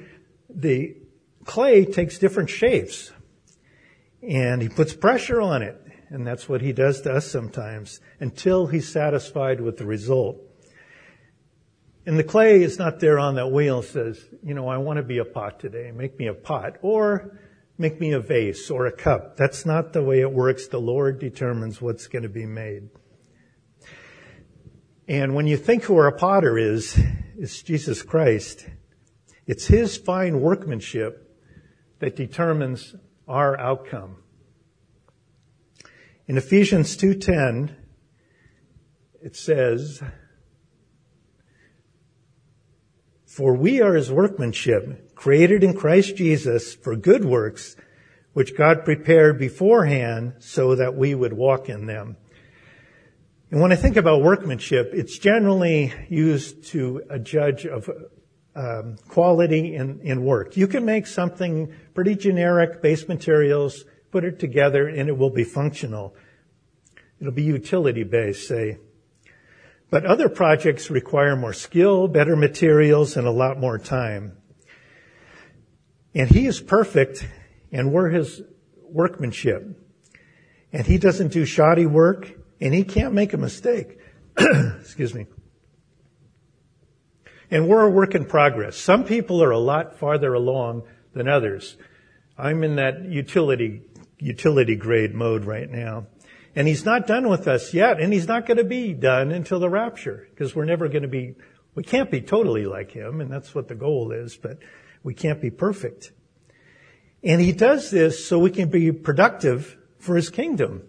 the 0.49 0.95
clay 1.43 1.85
takes 1.85 2.17
different 2.17 2.49
shapes. 2.49 3.11
And 4.21 4.61
he 4.61 4.69
puts 4.69 4.93
pressure 4.93 5.41
on 5.41 5.61
it. 5.61 5.81
And 6.09 6.25
that's 6.25 6.47
what 6.47 6.61
he 6.61 6.71
does 6.71 7.01
to 7.01 7.13
us 7.13 7.29
sometimes 7.29 7.99
until 8.19 8.67
he's 8.67 8.87
satisfied 8.87 9.59
with 9.59 9.77
the 9.77 9.85
result. 9.85 10.37
And 12.05 12.17
the 12.17 12.23
clay 12.23 12.61
is 12.61 12.77
not 12.77 12.99
there 12.99 13.17
on 13.17 13.35
that 13.35 13.51
wheel 13.51 13.79
and 13.79 13.87
says, 13.87 14.23
you 14.43 14.53
know, 14.53 14.67
I 14.67 14.77
want 14.77 14.97
to 14.97 15.03
be 15.03 15.17
a 15.17 15.25
pot 15.25 15.59
today. 15.59 15.91
Make 15.91 16.17
me 16.19 16.27
a 16.27 16.33
pot. 16.33 16.77
Or 16.81 17.39
make 17.77 17.99
me 17.99 18.13
a 18.13 18.19
vase 18.19 18.69
or 18.69 18.85
a 18.85 18.91
cup. 18.91 19.35
That's 19.35 19.65
not 19.65 19.91
the 19.91 20.03
way 20.03 20.21
it 20.21 20.31
works. 20.31 20.67
The 20.67 20.79
Lord 20.79 21.19
determines 21.19 21.81
what's 21.81 22.07
going 22.07 22.23
to 22.23 22.29
be 22.29 22.45
made. 22.45 22.89
And 25.07 25.35
when 25.35 25.45
you 25.45 25.55
think 25.55 25.83
who 25.83 25.97
our 25.97 26.11
potter 26.11 26.57
is, 26.57 26.99
it's 27.37 27.61
Jesus 27.61 28.01
Christ. 28.01 28.65
It's 29.45 29.67
His 29.67 29.97
fine 29.97 30.41
workmanship 30.41 31.37
that 31.99 32.15
determines 32.15 32.95
our 33.27 33.59
outcome. 33.59 34.17
In 36.27 36.37
Ephesians 36.37 36.97
2.10, 36.97 37.75
it 39.21 39.35
says, 39.35 40.01
For 43.27 43.53
we 43.53 43.81
are 43.81 43.93
His 43.93 44.11
workmanship, 44.11 45.13
created 45.13 45.63
in 45.63 45.75
Christ 45.75 46.15
Jesus 46.15 46.73
for 46.73 46.95
good 46.95 47.23
works, 47.23 47.75
which 48.33 48.57
God 48.57 48.83
prepared 48.83 49.37
beforehand 49.37 50.33
so 50.39 50.73
that 50.73 50.95
we 50.95 51.13
would 51.13 51.33
walk 51.33 51.69
in 51.69 51.85
them. 51.85 52.17
And 53.51 53.61
when 53.61 53.71
I 53.71 53.75
think 53.75 53.95
about 53.95 54.21
workmanship, 54.21 54.91
it's 54.93 55.17
generally 55.17 55.93
used 56.09 56.65
to 56.71 57.03
a 57.09 57.19
judge 57.19 57.65
of 57.65 57.89
um, 58.55 58.97
quality 59.07 59.75
in, 59.75 59.99
in 60.01 60.23
work. 60.23 60.57
You 60.57 60.67
can 60.67 60.83
make 60.85 61.05
something 61.05 61.71
pretty 61.93 62.15
generic, 62.15 62.81
base 62.81 63.07
materials, 63.07 63.85
put 64.11 64.23
it 64.23 64.39
together, 64.39 64.87
and 64.87 65.09
it 65.09 65.17
will 65.17 65.29
be 65.29 65.43
functional. 65.43 66.15
It'll 67.19 67.33
be 67.33 67.43
utility 67.43 68.03
based, 68.03 68.47
say. 68.47 68.79
But 69.91 70.05
other 70.05 70.27
projects 70.27 70.89
require 70.89 71.35
more 71.35 71.53
skill, 71.53 72.07
better 72.07 72.35
materials, 72.35 73.15
and 73.15 73.27
a 73.27 73.31
lot 73.31 73.59
more 73.59 73.77
time. 73.77 74.37
And 76.15 76.29
he 76.29 76.47
is 76.47 76.59
perfect, 76.61 77.27
and 77.71 77.91
we're 77.91 78.09
his 78.09 78.41
workmanship. 78.81 79.67
And 80.73 80.87
he 80.87 80.97
doesn't 80.97 81.31
do 81.31 81.45
shoddy 81.45 81.85
work 81.85 82.31
and 82.59 82.73
he 82.73 82.83
can't 82.83 83.13
make 83.13 83.33
a 83.33 83.37
mistake. 83.37 83.99
Excuse 84.37 85.13
me. 85.13 85.27
And 87.51 87.67
we're 87.67 87.83
a 87.83 87.89
work 87.89 88.15
in 88.15 88.25
progress. 88.25 88.77
Some 88.77 89.05
people 89.05 89.43
are 89.43 89.51
a 89.51 89.59
lot 89.59 89.97
farther 89.97 90.33
along 90.33 90.83
than 91.13 91.27
others. 91.27 91.77
I'm 92.37 92.63
in 92.63 92.77
that 92.77 93.05
utility, 93.05 93.81
utility 94.17 94.75
grade 94.75 95.13
mode 95.13 95.45
right 95.45 95.69
now. 95.69 96.07
And 96.55 96.67
he's 96.67 96.85
not 96.85 97.05
done 97.05 97.29
with 97.29 97.47
us 97.47 97.73
yet, 97.73 97.99
and 97.99 98.13
he's 98.13 98.27
not 98.27 98.45
going 98.45 98.57
to 98.57 98.63
be 98.63 98.93
done 98.93 99.31
until 99.31 99.59
the 99.59 99.69
rapture, 99.69 100.27
because 100.29 100.55
we're 100.55 100.65
never 100.65 100.87
going 100.87 101.01
to 101.01 101.09
be, 101.09 101.35
we 101.75 101.83
can't 101.83 102.09
be 102.09 102.21
totally 102.21 102.65
like 102.65 102.91
him, 102.91 103.19
and 103.19 103.29
that's 103.29 103.53
what 103.53 103.67
the 103.67 103.75
goal 103.75 104.13
is, 104.13 104.37
but 104.37 104.59
we 105.03 105.13
can't 105.13 105.41
be 105.41 105.51
perfect. 105.51 106.13
And 107.21 107.41
he 107.41 107.51
does 107.51 107.91
this 107.91 108.25
so 108.25 108.39
we 108.39 108.51
can 108.51 108.69
be 108.69 108.93
productive 108.93 109.77
for 109.99 110.15
his 110.15 110.29
kingdom 110.29 110.83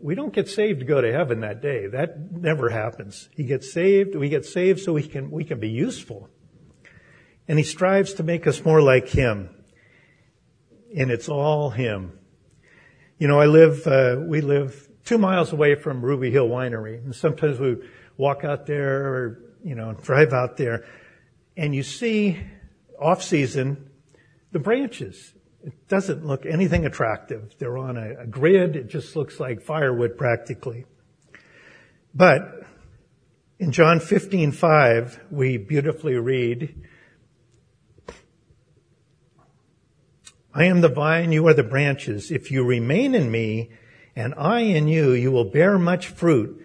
we 0.00 0.14
don't 0.14 0.32
get 0.32 0.48
saved 0.48 0.80
to 0.80 0.86
go 0.86 1.00
to 1.00 1.12
heaven 1.12 1.40
that 1.40 1.60
day. 1.60 1.86
That 1.86 2.32
never 2.32 2.68
happens. 2.68 3.28
He 3.32 3.44
gets 3.44 3.72
saved, 3.72 4.14
we 4.14 4.28
get 4.28 4.44
saved 4.44 4.80
so 4.80 4.92
we 4.92 5.02
can, 5.02 5.30
we 5.30 5.44
can 5.44 5.60
be 5.60 5.68
useful. 5.68 6.28
And 7.46 7.58
he 7.58 7.64
strives 7.64 8.14
to 8.14 8.22
make 8.22 8.46
us 8.46 8.64
more 8.64 8.82
like 8.82 9.08
him. 9.08 9.50
And 10.96 11.10
it's 11.10 11.28
all 11.28 11.70
him. 11.70 12.18
You 13.18 13.28
know, 13.28 13.40
I 13.40 13.46
live, 13.46 13.86
uh, 13.86 14.16
we 14.20 14.40
live 14.40 14.88
two 15.04 15.18
miles 15.18 15.52
away 15.52 15.74
from 15.74 16.02
Ruby 16.02 16.30
Hill 16.30 16.48
Winery. 16.48 17.02
And 17.02 17.14
sometimes 17.14 17.58
we 17.58 17.76
walk 18.16 18.44
out 18.44 18.66
there 18.66 19.06
or, 19.06 19.42
you 19.64 19.74
know, 19.74 19.94
drive 19.94 20.32
out 20.32 20.56
there 20.56 20.84
and 21.58 21.74
you 21.74 21.82
see 21.82 22.38
off 22.98 23.22
season 23.22 23.90
the 24.52 24.60
branches 24.60 25.34
it 25.64 25.88
doesn't 25.88 26.24
look 26.24 26.46
anything 26.46 26.86
attractive. 26.86 27.54
They're 27.58 27.78
on 27.78 27.96
a, 27.96 28.20
a 28.20 28.26
grid. 28.26 28.76
It 28.76 28.88
just 28.88 29.16
looks 29.16 29.40
like 29.40 29.60
firewood 29.60 30.16
practically. 30.16 30.84
But 32.14 32.62
in 33.58 33.72
John 33.72 33.98
15:5, 33.98 35.18
we 35.30 35.56
beautifully 35.56 36.14
read, 36.14 36.86
I 40.54 40.64
am 40.64 40.80
the 40.80 40.88
vine, 40.88 41.32
you 41.32 41.46
are 41.48 41.54
the 41.54 41.62
branches. 41.62 42.30
If 42.30 42.50
you 42.50 42.64
remain 42.64 43.14
in 43.14 43.30
me 43.30 43.70
and 44.16 44.34
I 44.36 44.60
in 44.60 44.88
you, 44.88 45.12
you 45.12 45.30
will 45.30 45.50
bear 45.50 45.78
much 45.78 46.08
fruit. 46.08 46.64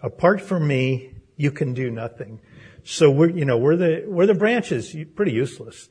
Apart 0.00 0.40
from 0.40 0.68
me, 0.68 1.14
you 1.36 1.50
can 1.50 1.74
do 1.74 1.90
nothing. 1.90 2.40
So 2.84 3.10
we're, 3.10 3.30
you 3.30 3.46
know, 3.46 3.56
we're 3.56 3.76
the, 3.76 4.04
we're 4.06 4.26
the 4.26 4.34
branches, 4.34 4.94
pretty 5.14 5.32
useless 5.32 5.88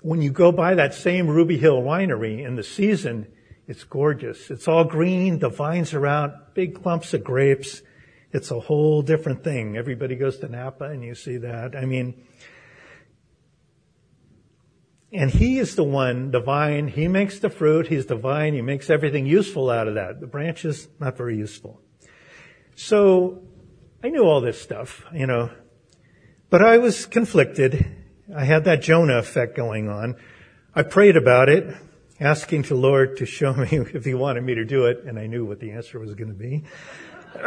when 0.00 0.22
you 0.22 0.30
go 0.30 0.52
by 0.52 0.74
that 0.74 0.94
same 0.94 1.26
Ruby 1.26 1.58
Hill 1.58 1.82
winery 1.82 2.44
in 2.46 2.56
the 2.56 2.62
season, 2.62 3.26
it's 3.66 3.84
gorgeous. 3.84 4.50
It's 4.50 4.68
all 4.68 4.84
green. 4.84 5.40
The 5.40 5.48
vines 5.48 5.92
are 5.92 6.06
out, 6.06 6.54
big 6.54 6.80
clumps 6.80 7.12
of 7.14 7.24
grapes. 7.24 7.82
It's 8.32 8.50
a 8.50 8.60
whole 8.60 9.02
different 9.02 9.42
thing. 9.42 9.76
Everybody 9.76 10.14
goes 10.14 10.38
to 10.38 10.48
Napa 10.48 10.84
and 10.84 11.02
you 11.02 11.14
see 11.14 11.38
that. 11.38 11.74
I 11.74 11.84
mean, 11.84 12.22
and 15.12 15.30
he 15.30 15.58
is 15.58 15.74
the 15.74 15.84
one, 15.84 16.30
the 16.30 16.40
vine, 16.40 16.88
he 16.88 17.08
makes 17.08 17.38
the 17.38 17.48
fruit, 17.48 17.86
he's 17.86 18.06
the 18.06 18.16
vine, 18.16 18.52
he 18.52 18.60
makes 18.60 18.90
everything 18.90 19.24
useful 19.24 19.70
out 19.70 19.88
of 19.88 19.94
that. 19.94 20.20
The 20.20 20.26
branches, 20.26 20.86
not 21.00 21.16
very 21.16 21.36
useful. 21.36 21.80
So, 22.76 23.42
I 24.04 24.10
knew 24.10 24.22
all 24.22 24.42
this 24.42 24.60
stuff, 24.60 25.04
you 25.12 25.26
know, 25.26 25.50
but 26.50 26.62
I 26.62 26.76
was 26.76 27.06
conflicted 27.06 27.86
I 28.34 28.44
had 28.44 28.64
that 28.64 28.82
Jonah 28.82 29.16
effect 29.16 29.56
going 29.56 29.88
on. 29.88 30.16
I 30.74 30.82
prayed 30.82 31.16
about 31.16 31.48
it, 31.48 31.74
asking 32.20 32.62
the 32.62 32.74
Lord 32.74 33.16
to 33.18 33.26
show 33.26 33.54
me 33.54 33.68
if 33.94 34.04
He 34.04 34.12
wanted 34.12 34.44
me 34.44 34.54
to 34.56 34.66
do 34.66 34.84
it, 34.84 35.04
and 35.06 35.18
I 35.18 35.26
knew 35.26 35.46
what 35.46 35.60
the 35.60 35.70
answer 35.70 35.98
was 35.98 36.14
going 36.14 36.28
to 36.28 36.34
be. 36.34 36.64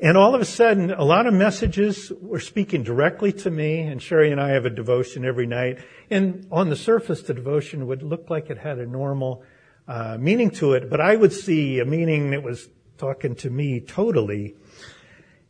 and 0.00 0.16
all 0.16 0.34
of 0.34 0.40
a 0.40 0.46
sudden, 0.46 0.92
a 0.92 1.04
lot 1.04 1.26
of 1.26 1.34
messages 1.34 2.10
were 2.22 2.40
speaking 2.40 2.84
directly 2.84 3.34
to 3.34 3.50
me, 3.50 3.80
and 3.80 4.00
Sherry 4.00 4.32
and 4.32 4.40
I 4.40 4.50
have 4.50 4.64
a 4.64 4.70
devotion 4.70 5.26
every 5.26 5.46
night. 5.46 5.80
And 6.08 6.46
on 6.50 6.70
the 6.70 6.76
surface, 6.76 7.20
the 7.20 7.34
devotion 7.34 7.86
would 7.88 8.02
look 8.02 8.30
like 8.30 8.48
it 8.48 8.56
had 8.56 8.78
a 8.78 8.86
normal 8.86 9.44
uh, 9.86 10.16
meaning 10.18 10.50
to 10.52 10.72
it, 10.72 10.88
but 10.88 11.02
I 11.02 11.16
would 11.16 11.34
see 11.34 11.80
a 11.80 11.84
meaning 11.84 12.30
that 12.30 12.42
was 12.42 12.66
talking 12.96 13.34
to 13.36 13.50
me 13.50 13.80
totally. 13.80 14.56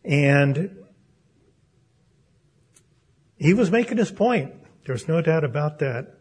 And 0.04 0.81
he 3.42 3.54
was 3.54 3.70
making 3.70 3.98
his 3.98 4.12
point. 4.12 4.54
There's 4.86 5.08
no 5.08 5.20
doubt 5.20 5.42
about 5.42 5.80
that. 5.80 6.14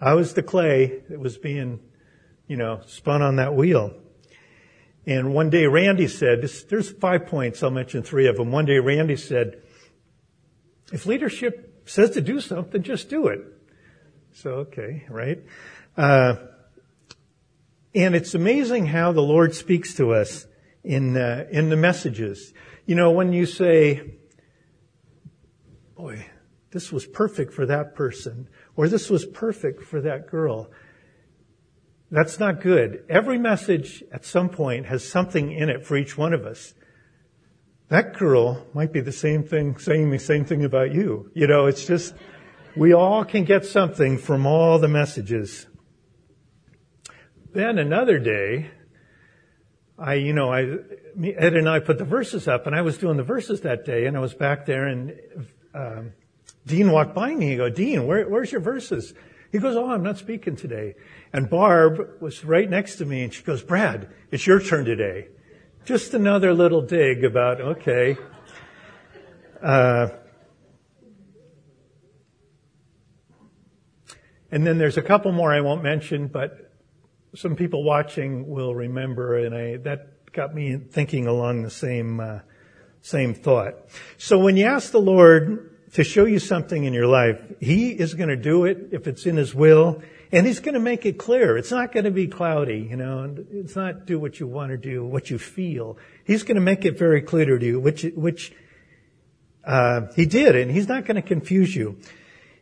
I 0.00 0.14
was 0.14 0.32
the 0.32 0.42
clay 0.42 1.02
that 1.10 1.20
was 1.20 1.36
being, 1.36 1.80
you 2.46 2.56
know, 2.56 2.80
spun 2.86 3.20
on 3.20 3.36
that 3.36 3.54
wheel. 3.54 3.94
And 5.06 5.34
one 5.34 5.50
day 5.50 5.66
Randy 5.66 6.08
said, 6.08 6.40
there's 6.70 6.90
five 6.90 7.26
points, 7.26 7.62
I'll 7.62 7.70
mention 7.70 8.02
three 8.02 8.26
of 8.26 8.36
them. 8.36 8.50
One 8.50 8.64
day 8.64 8.78
Randy 8.78 9.16
said, 9.16 9.62
if 10.90 11.04
leadership 11.04 11.82
says 11.84 12.10
to 12.10 12.22
do 12.22 12.40
something, 12.40 12.82
just 12.82 13.10
do 13.10 13.26
it. 13.26 13.40
So, 14.32 14.50
okay, 14.52 15.04
right? 15.10 15.42
Uh, 15.96 16.36
and 17.94 18.14
it's 18.14 18.34
amazing 18.34 18.86
how 18.86 19.12
the 19.12 19.22
Lord 19.22 19.54
speaks 19.54 19.94
to 19.96 20.14
us 20.14 20.46
in, 20.82 21.16
uh, 21.16 21.46
in 21.50 21.68
the 21.68 21.76
messages. 21.76 22.54
You 22.86 22.94
know, 22.94 23.10
when 23.10 23.34
you 23.34 23.44
say, 23.44 24.14
boy, 25.96 26.26
this 26.70 26.90
was 26.90 27.06
perfect 27.06 27.52
for 27.52 27.66
that 27.66 27.94
person, 27.94 28.48
or 28.76 28.88
this 28.88 29.08
was 29.08 29.24
perfect 29.24 29.84
for 29.84 30.00
that 30.00 30.28
girl. 30.28 30.70
That's 32.10 32.38
not 32.38 32.60
good. 32.60 33.04
Every 33.08 33.38
message 33.38 34.02
at 34.12 34.24
some 34.24 34.48
point 34.48 34.86
has 34.86 35.06
something 35.06 35.52
in 35.52 35.68
it 35.68 35.86
for 35.86 35.96
each 35.96 36.18
one 36.18 36.32
of 36.32 36.44
us. 36.44 36.74
That 37.88 38.14
girl 38.14 38.66
might 38.74 38.92
be 38.92 39.00
the 39.00 39.12
same 39.12 39.44
thing, 39.44 39.78
saying 39.78 40.10
the 40.10 40.18
same 40.18 40.44
thing 40.44 40.64
about 40.64 40.92
you. 40.92 41.30
You 41.34 41.46
know, 41.46 41.66
it's 41.66 41.86
just, 41.86 42.14
we 42.76 42.92
all 42.92 43.24
can 43.24 43.44
get 43.44 43.64
something 43.64 44.18
from 44.18 44.46
all 44.46 44.78
the 44.78 44.88
messages. 44.88 45.66
Then 47.52 47.78
another 47.78 48.18
day, 48.18 48.70
I, 49.96 50.14
you 50.14 50.32
know, 50.32 50.52
I, 50.52 50.62
Ed 51.22 51.54
and 51.54 51.68
I 51.68 51.78
put 51.78 51.98
the 51.98 52.04
verses 52.04 52.48
up 52.48 52.66
and 52.66 52.74
I 52.74 52.82
was 52.82 52.98
doing 52.98 53.16
the 53.16 53.22
verses 53.22 53.60
that 53.60 53.84
day 53.84 54.06
and 54.06 54.16
I 54.16 54.20
was 54.20 54.34
back 54.34 54.66
there 54.66 54.86
and 54.86 55.12
um, 55.74 56.12
Dean 56.66 56.90
walked 56.90 57.14
by 57.14 57.34
me. 57.34 57.50
He 57.50 57.56
go, 57.56 57.68
Dean, 57.68 58.06
where, 58.06 58.28
where's 58.28 58.52
your 58.52 58.60
verses? 58.60 59.12
He 59.52 59.58
goes, 59.58 59.76
Oh, 59.76 59.90
I'm 59.90 60.02
not 60.02 60.18
speaking 60.18 60.56
today. 60.56 60.94
And 61.32 61.48
Barb 61.50 62.20
was 62.20 62.44
right 62.44 62.68
next 62.68 62.96
to 62.96 63.04
me 63.04 63.22
and 63.22 63.32
she 63.32 63.42
goes, 63.42 63.62
Brad, 63.62 64.08
it's 64.30 64.46
your 64.46 64.60
turn 64.60 64.84
today. 64.84 65.28
Just 65.84 66.14
another 66.14 66.54
little 66.54 66.80
dig 66.80 67.24
about, 67.24 67.60
okay. 67.60 68.16
Uh, 69.62 70.08
and 74.50 74.66
then 74.66 74.78
there's 74.78 74.96
a 74.96 75.02
couple 75.02 75.30
more 75.32 75.52
I 75.52 75.60
won't 75.60 75.82
mention, 75.82 76.28
but 76.28 76.72
some 77.34 77.56
people 77.56 77.82
watching 77.82 78.48
will 78.48 78.74
remember, 78.74 79.36
and 79.38 79.54
I, 79.54 79.76
that 79.78 80.32
got 80.32 80.54
me 80.54 80.76
thinking 80.76 81.26
along 81.26 81.62
the 81.62 81.70
same, 81.70 82.20
uh, 82.20 82.40
same 83.04 83.34
thought. 83.34 83.74
So 84.16 84.38
when 84.38 84.56
you 84.56 84.64
ask 84.64 84.90
the 84.90 84.98
Lord 84.98 85.70
to 85.92 86.02
show 86.02 86.24
you 86.24 86.38
something 86.38 86.84
in 86.84 86.94
your 86.94 87.06
life, 87.06 87.38
He 87.60 87.90
is 87.90 88.14
going 88.14 88.30
to 88.30 88.36
do 88.36 88.64
it 88.64 88.88
if 88.92 89.06
it's 89.06 89.26
in 89.26 89.36
His 89.36 89.54
will, 89.54 90.00
and 90.32 90.46
He's 90.46 90.60
going 90.60 90.72
to 90.72 90.80
make 90.80 91.04
it 91.04 91.18
clear. 91.18 91.58
It's 91.58 91.70
not 91.70 91.92
going 91.92 92.04
to 92.04 92.10
be 92.10 92.26
cloudy, 92.26 92.88
you 92.90 92.96
know, 92.96 93.18
and 93.20 93.46
it's 93.52 93.76
not 93.76 94.06
do 94.06 94.18
what 94.18 94.40
you 94.40 94.46
want 94.46 94.70
to 94.70 94.78
do, 94.78 95.04
what 95.04 95.28
you 95.28 95.38
feel. 95.38 95.98
He's 96.24 96.44
going 96.44 96.54
to 96.54 96.62
make 96.62 96.86
it 96.86 96.98
very 96.98 97.20
clear 97.20 97.58
to 97.58 97.66
you, 97.66 97.78
which, 97.78 98.06
which, 98.16 98.54
uh, 99.66 100.06
He 100.16 100.24
did, 100.24 100.56
and 100.56 100.70
He's 100.70 100.88
not 100.88 101.04
going 101.04 101.16
to 101.16 101.22
confuse 101.22 101.76
you. 101.76 101.98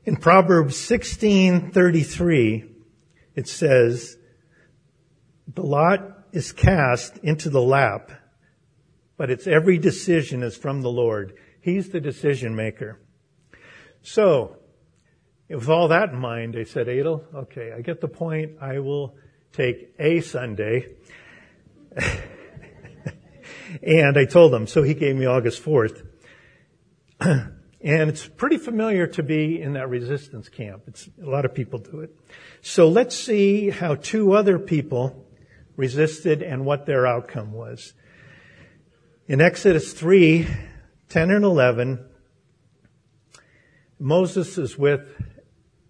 In 0.04 0.16
Proverbs 0.16 0.75
16:33, 0.75 2.68
it 3.37 3.46
says, 3.46 4.16
the 5.54 5.62
lot 5.62 6.25
is 6.32 6.50
cast 6.50 7.18
into 7.18 7.49
the 7.49 7.62
lap, 7.62 8.11
but 9.23 9.31
its 9.31 9.47
every 9.47 9.79
decision 9.79 10.43
is 10.43 10.57
from 10.57 10.83
the 10.83 10.91
Lord. 10.91 11.35
He's 11.61 11.91
the 11.91 12.00
decision 12.00 12.57
maker. 12.57 12.99
So, 14.02 14.57
with 15.49 15.69
all 15.69 15.87
that 15.87 16.09
in 16.11 16.19
mind, 16.19 16.57
I 16.57 16.64
said, 16.64 16.88
Adel, 16.88 17.23
okay, 17.33 17.71
I 17.71 17.83
get 17.83 18.00
the 18.00 18.09
point. 18.09 18.57
I 18.61 18.81
will 18.81 19.14
take 19.52 19.95
a 19.97 20.23
Sunday. 20.23 20.97
and 23.81 24.19
I 24.19 24.25
told 24.25 24.52
him, 24.52 24.67
so 24.67 24.83
he 24.83 24.93
gave 24.93 25.14
me 25.14 25.26
August 25.26 25.64
4th. 25.64 26.05
and 27.21 27.52
it's 27.81 28.26
pretty 28.26 28.59
familiar 28.59 29.07
to 29.07 29.23
be 29.23 29.62
in 29.62 29.75
that 29.75 29.88
resistance 29.88 30.49
camp. 30.49 30.83
It's, 30.88 31.09
a 31.25 31.31
lot 31.31 31.45
of 31.45 31.55
people 31.55 31.79
do 31.79 32.00
it. 32.00 32.11
So 32.61 32.88
let's 32.88 33.17
see 33.17 33.71
how 33.71 33.95
two 33.95 34.33
other 34.33 34.59
people 34.59 35.29
resisted 35.76 36.43
and 36.43 36.64
what 36.64 36.87
their 36.87 37.07
outcome 37.07 37.52
was. 37.52 37.95
In 39.29 39.41
Exodus 39.41 39.93
3, 39.93 40.49
10 41.09 41.31
and 41.31 41.45
11, 41.45 42.05
Moses 44.00 44.59
is 44.59 44.76
with 44.76 45.14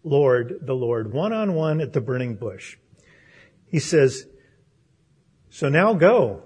Lord, 0.05 0.59
the 0.61 0.75
Lord, 0.75 1.15
one 1.15 1.33
on 1.33 1.55
one 1.55 1.81
at 1.81 1.95
the 1.95 2.03
burning 2.03 2.35
bush. 2.35 2.77
He 3.65 3.79
says, 3.79 4.27
So 5.49 5.71
now 5.71 5.95
go. 5.95 6.43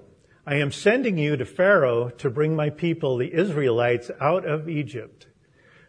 I 0.47 0.57
am 0.57 0.71
sending 0.71 1.19
you 1.19 1.37
to 1.37 1.45
Pharaoh 1.45 2.11
to 2.19 2.31
bring 2.31 2.55
my 2.55 2.71
people, 2.71 3.17
the 3.17 3.35
Israelites, 3.35 4.13
out 4.21 4.47
of 4.47 4.69
Egypt. 4.69 5.27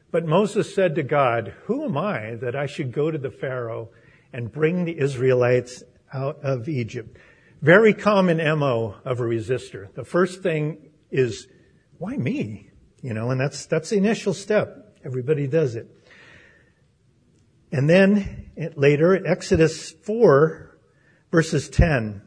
But 0.09 0.25
Moses 0.25 0.73
said 0.73 0.95
to 0.95 1.03
God, 1.03 1.53
Who 1.65 1.85
am 1.85 1.95
I 1.95 2.37
that 2.41 2.55
I 2.55 2.65
should 2.65 2.91
go 2.91 3.11
to 3.11 3.19
the 3.19 3.29
Pharaoh 3.29 3.91
and 4.33 4.51
bring 4.51 4.83
the 4.83 4.97
Israelites 4.97 5.83
out 6.11 6.43
of 6.43 6.67
Egypt? 6.67 7.19
Very 7.61 7.93
common 7.93 8.37
MO 8.37 8.95
of 9.03 9.19
a 9.19 9.23
resistor. 9.23 9.93
The 9.93 10.03
first 10.03 10.43
thing 10.43 10.91
is, 11.09 11.47
why 11.97 12.15
me? 12.15 12.69
You 13.01 13.13
know, 13.13 13.31
and 13.31 13.39
that's, 13.39 13.65
that's 13.65 13.89
the 13.89 13.97
initial 13.97 14.33
step. 14.33 14.97
Everybody 15.03 15.47
does 15.47 15.75
it. 15.75 15.87
And 17.71 17.89
then 17.89 18.51
later, 18.75 19.25
Exodus 19.25 19.91
4 19.91 20.67
verses 21.31 21.69
10. 21.69 22.21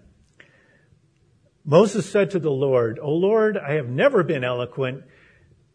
Moses 1.65 2.11
said 2.11 2.31
to 2.31 2.39
the 2.39 2.51
Lord, 2.51 2.99
O 3.01 3.13
Lord, 3.13 3.57
I 3.57 3.75
have 3.75 3.89
never 3.89 4.23
been 4.23 4.45
eloquent, 4.45 5.05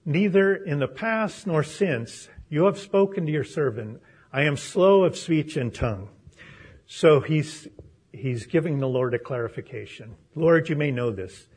neither 0.03 0.55
in 0.55 0.79
the 0.79 0.88
past 0.88 1.47
nor 1.47 1.63
since. 1.63 2.27
You 2.50 2.65
have 2.65 2.79
spoken 2.79 3.25
to 3.25 3.31
your 3.31 3.44
servant. 3.44 4.01
I 4.31 4.44
am 4.44 4.57
slow 4.57 5.03
of 5.03 5.18
speech 5.18 5.57
and 5.57 5.74
tongue. 5.74 6.09
So 6.87 7.20
he's 7.20 7.68
he's 8.18 8.46
giving 8.46 8.80
the 8.80 8.88
Lord 8.88 9.14
a 9.14 9.20
clarification. 9.20 10.16
Lord, 10.36 10.70
you 10.70 10.75
may 10.75 10.92
know 10.92 11.12
this. 11.12 11.48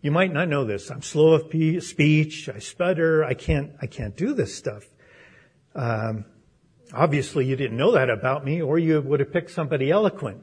You 0.00 0.10
might 0.10 0.32
not 0.32 0.48
know 0.48 0.64
this. 0.64 0.90
I'm 0.90 1.02
slow 1.02 1.34
of 1.34 1.52
speech. 1.82 2.48
I 2.48 2.58
stutter. 2.58 3.24
I 3.24 3.34
can't, 3.34 3.72
I 3.80 3.86
can't 3.86 4.16
do 4.16 4.34
this 4.34 4.54
stuff. 4.54 4.84
Um, 5.74 6.24
obviously 6.92 7.46
you 7.46 7.56
didn't 7.56 7.76
know 7.76 7.92
that 7.92 8.10
about 8.10 8.44
me 8.44 8.60
or 8.60 8.78
you 8.78 9.00
would 9.00 9.20
have 9.20 9.32
picked 9.32 9.50
somebody 9.50 9.90
eloquent. 9.90 10.42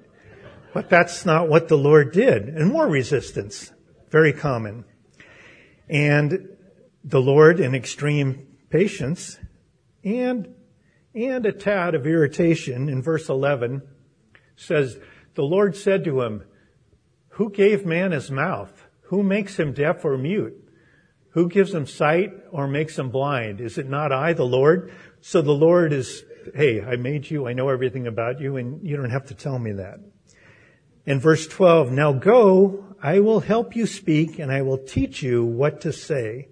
But 0.73 0.89
that's 0.89 1.25
not 1.25 1.49
what 1.49 1.67
the 1.67 1.77
Lord 1.77 2.11
did. 2.11 2.47
And 2.47 2.71
more 2.71 2.87
resistance. 2.87 3.71
Very 4.09 4.33
common. 4.33 4.85
And 5.89 6.49
the 7.03 7.21
Lord 7.21 7.59
in 7.59 7.73
extreme 7.73 8.47
patience 8.69 9.39
and, 10.03 10.53
and 11.15 11.45
a 11.45 11.51
tad 11.51 11.95
of 11.95 12.05
irritation 12.05 12.87
in 12.87 13.01
verse 13.01 13.29
11 13.29 13.81
says, 14.55 14.97
the 15.35 15.43
Lord 15.43 15.75
said 15.75 16.03
to 16.05 16.21
him, 16.21 16.43
Who 17.29 17.49
gave 17.49 17.85
man 17.85 18.11
his 18.11 18.31
mouth? 18.31 18.87
Who 19.03 19.23
makes 19.23 19.57
him 19.57 19.73
deaf 19.73 20.05
or 20.05 20.17
mute? 20.17 20.55
Who 21.31 21.47
gives 21.47 21.73
him 21.73 21.85
sight 21.85 22.31
or 22.51 22.67
makes 22.67 22.97
him 22.97 23.09
blind? 23.09 23.61
Is 23.61 23.77
it 23.77 23.87
not 23.87 24.11
I, 24.11 24.33
the 24.33 24.45
Lord? 24.45 24.91
So 25.21 25.41
the 25.41 25.51
Lord 25.51 25.93
is, 25.93 26.23
hey, 26.55 26.81
I 26.81 26.95
made 26.95 27.29
you, 27.29 27.47
I 27.47 27.53
know 27.53 27.69
everything 27.69 28.07
about 28.07 28.39
you, 28.39 28.57
and 28.57 28.85
you 28.85 28.97
don't 28.97 29.09
have 29.11 29.27
to 29.27 29.35
tell 29.35 29.59
me 29.59 29.73
that. 29.73 29.99
In 31.05 31.19
verse 31.19 31.47
12, 31.47 31.91
now 31.91 32.13
go, 32.13 32.95
I 33.01 33.19
will 33.19 33.39
help 33.39 33.75
you 33.75 33.85
speak, 33.85 34.39
and 34.39 34.51
I 34.51 34.61
will 34.61 34.77
teach 34.77 35.21
you 35.21 35.43
what 35.43 35.81
to 35.81 35.93
say. 35.93 36.49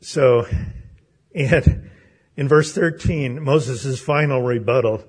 So, 0.00 0.46
and 1.34 1.90
in 2.36 2.48
verse 2.48 2.72
13, 2.72 3.42
Moses' 3.42 4.00
final 4.00 4.42
rebuttal, 4.42 5.04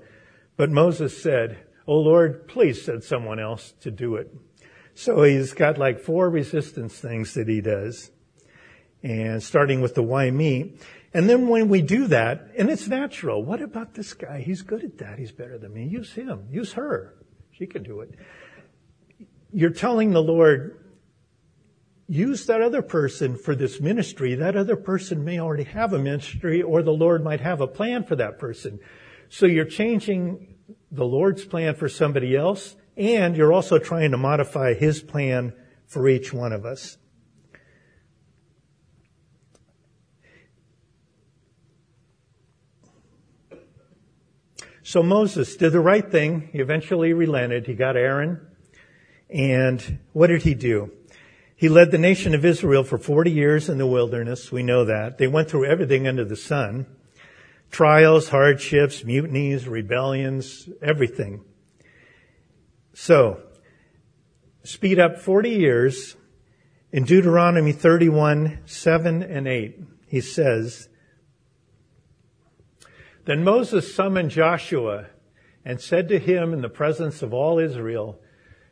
but 0.57 0.71
Moses 0.71 1.21
said, 1.21 1.57
Oh 1.87 1.99
Lord, 1.99 2.47
please 2.47 2.83
send 2.83 3.03
someone 3.03 3.39
else 3.39 3.73
to 3.81 3.91
do 3.91 4.15
it. 4.15 4.35
So 4.93 5.23
he's 5.23 5.53
got 5.53 5.77
like 5.77 5.99
four 5.99 6.29
resistance 6.29 6.99
things 6.99 7.35
that 7.35 7.47
he 7.47 7.61
does. 7.61 8.11
And 9.03 9.41
starting 9.41 9.79
with 9.79 9.93
the 9.93 10.01
why 10.03 10.31
me. 10.31 10.73
And 11.13 11.29
then 11.29 11.47
when 11.47 11.69
we 11.69 11.81
do 11.81 12.07
that, 12.07 12.49
and 12.57 12.69
it's 12.69 12.87
natural, 12.87 13.43
what 13.43 13.61
about 13.61 13.93
this 13.93 14.13
guy? 14.13 14.41
He's 14.41 14.63
good 14.63 14.83
at 14.83 14.97
that. 14.97 15.19
He's 15.19 15.31
better 15.31 15.57
than 15.57 15.73
me. 15.73 15.85
Use 15.85 16.11
him. 16.11 16.47
Use 16.51 16.73
her. 16.73 17.13
She 17.51 17.67
can 17.67 17.83
do 17.83 18.01
it. 18.01 18.15
You're 19.53 19.69
telling 19.69 20.11
the 20.11 20.21
Lord, 20.21 20.83
use 22.07 22.47
that 22.47 22.61
other 22.61 22.81
person 22.81 23.37
for 23.37 23.55
this 23.55 23.79
ministry. 23.79 24.35
That 24.35 24.57
other 24.57 24.75
person 24.75 25.23
may 25.23 25.39
already 25.39 25.63
have 25.63 25.93
a 25.93 25.99
ministry 25.99 26.61
or 26.61 26.81
the 26.81 26.91
Lord 26.91 27.23
might 27.23 27.41
have 27.41 27.61
a 27.61 27.67
plan 27.67 28.03
for 28.03 28.15
that 28.15 28.39
person. 28.39 28.79
So 29.29 29.45
you're 29.45 29.65
changing 29.65 30.55
the 30.91 31.05
Lord's 31.05 31.45
plan 31.45 31.75
for 31.75 31.89
somebody 31.89 32.35
else, 32.35 32.75
and 32.95 33.35
you're 33.35 33.53
also 33.53 33.77
trying 33.77 34.11
to 34.11 34.17
modify 34.17 34.73
His 34.73 35.01
plan 35.01 35.53
for 35.85 36.07
each 36.07 36.33
one 36.33 36.53
of 36.53 36.65
us. 36.65 36.97
So 44.87 45.03
Moses 45.03 45.57
did 45.57 45.73
the 45.73 45.81
right 45.81 46.09
thing. 46.09 46.47
He 46.53 46.59
eventually 46.59 47.11
relented. 47.11 47.67
He 47.67 47.73
got 47.73 47.97
Aaron. 47.97 48.39
And 49.29 49.99
what 50.13 50.27
did 50.27 50.43
he 50.43 50.53
do? 50.53 50.93
He 51.57 51.67
led 51.67 51.91
the 51.91 51.97
nation 51.97 52.33
of 52.33 52.45
Israel 52.45 52.85
for 52.85 52.97
40 52.97 53.29
years 53.29 53.67
in 53.67 53.79
the 53.79 53.85
wilderness. 53.85 54.49
We 54.49 54.63
know 54.63 54.85
that. 54.85 55.17
They 55.17 55.27
went 55.27 55.49
through 55.49 55.65
everything 55.65 56.07
under 56.07 56.23
the 56.23 56.37
sun 56.37 56.85
trials, 57.69 58.29
hardships, 58.29 59.03
mutinies, 59.03 59.67
rebellions, 59.67 60.69
everything. 60.81 61.43
So, 62.93 63.41
speed 64.63 64.99
up 64.99 65.19
40 65.19 65.49
years. 65.49 66.15
In 66.89 67.03
Deuteronomy 67.03 67.73
31, 67.73 68.59
7 68.65 69.21
and 69.21 69.47
8, 69.47 69.79
he 70.07 70.21
says, 70.21 70.87
Then 73.25 73.43
Moses 73.43 73.93
summoned 73.93 74.31
Joshua 74.31 75.07
and 75.65 75.81
said 75.81 76.07
to 76.07 76.17
him 76.17 76.53
in 76.53 76.61
the 76.61 76.69
presence 76.69 77.21
of 77.21 77.33
all 77.33 77.59
Israel, 77.59 78.21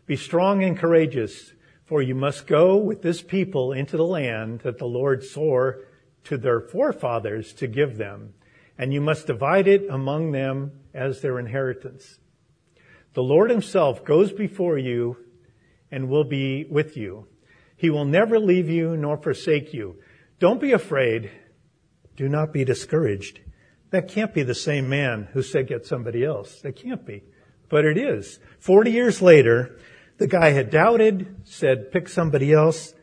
Be 0.06 0.16
strong 0.16 0.64
and 0.64 0.78
courageous, 0.78 1.52
for 1.84 2.02
you 2.02 2.16
must 2.16 2.48
go 2.48 2.78
with 2.78 3.02
this 3.02 3.22
people 3.22 3.74
into 3.74 3.98
the 3.98 4.06
land 4.06 4.62
that 4.62 4.78
the 4.78 4.88
Lord 4.88 5.24
swore 5.24 5.82
to 6.24 6.38
their 6.38 6.62
forefathers 6.62 7.54
to 7.54 7.68
give 7.68 7.98
them 7.98 8.34
and 8.78 8.94
you 8.94 9.02
must 9.02 9.28
divide 9.28 9.68
it 9.68 9.88
among 9.90 10.32
them 10.32 10.72
as 10.94 11.22
their 11.22 11.40
inheritance. 11.40 12.20
The 13.14 13.24
Lord 13.24 13.50
himself 13.50 14.04
goes 14.04 14.32
before 14.32 14.78
you 14.78 15.18
and 15.92 16.10
will 16.10 16.26
be 16.26 16.66
with 16.70 16.98
you. 16.98 17.28
He 17.78 17.90
will 17.90 18.06
never 18.06 18.40
leave 18.40 18.70
you 18.70 18.98
nor 18.98 19.18
forsake 19.18 19.74
you. 19.74 19.96
Don't 20.40 20.60
be 20.60 20.74
afraid. 20.74 21.32
Do 22.18 22.28
not 22.28 22.52
be 22.52 22.66
discouraged. 22.66 23.40
That 23.92 24.10
can't 24.10 24.34
be 24.34 24.44
the 24.44 24.56
same 24.56 24.90
man 24.90 25.30
who 25.32 25.42
said 25.42 25.68
get 25.68 25.86
somebody 25.86 26.26
else. 26.26 26.62
That 26.62 26.76
can't 26.76 27.06
be. 27.06 27.24
But 27.70 27.86
it 27.86 27.98
is. 27.98 28.40
Forty 28.60 28.92
years 28.92 29.22
later, 29.22 29.78
The 30.18 30.28
guy 30.28 30.52
had 30.52 30.70
doubted, 30.70 31.36
said, 31.44 31.92
pick 31.92 32.08
somebody 32.08 32.54
else, 32.54 32.94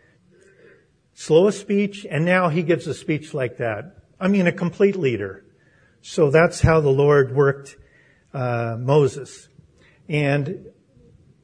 slow 1.12 1.46
of 1.48 1.54
speech, 1.54 2.06
and 2.08 2.24
now 2.24 2.48
he 2.48 2.62
gives 2.62 2.86
a 2.86 2.94
speech 2.94 3.34
like 3.34 3.58
that. 3.58 3.96
I 4.18 4.28
mean, 4.28 4.46
a 4.46 4.52
complete 4.52 4.96
leader. 4.96 5.44
So 6.02 6.30
that's 6.30 6.60
how 6.60 6.80
the 6.80 6.90
Lord 6.90 7.34
worked 7.34 7.76
uh, 8.34 8.76
Moses. 8.78 9.48
And, 10.08 10.66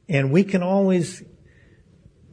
and 0.09 0.31
we 0.31 0.43
can 0.43 0.61
always 0.61 1.23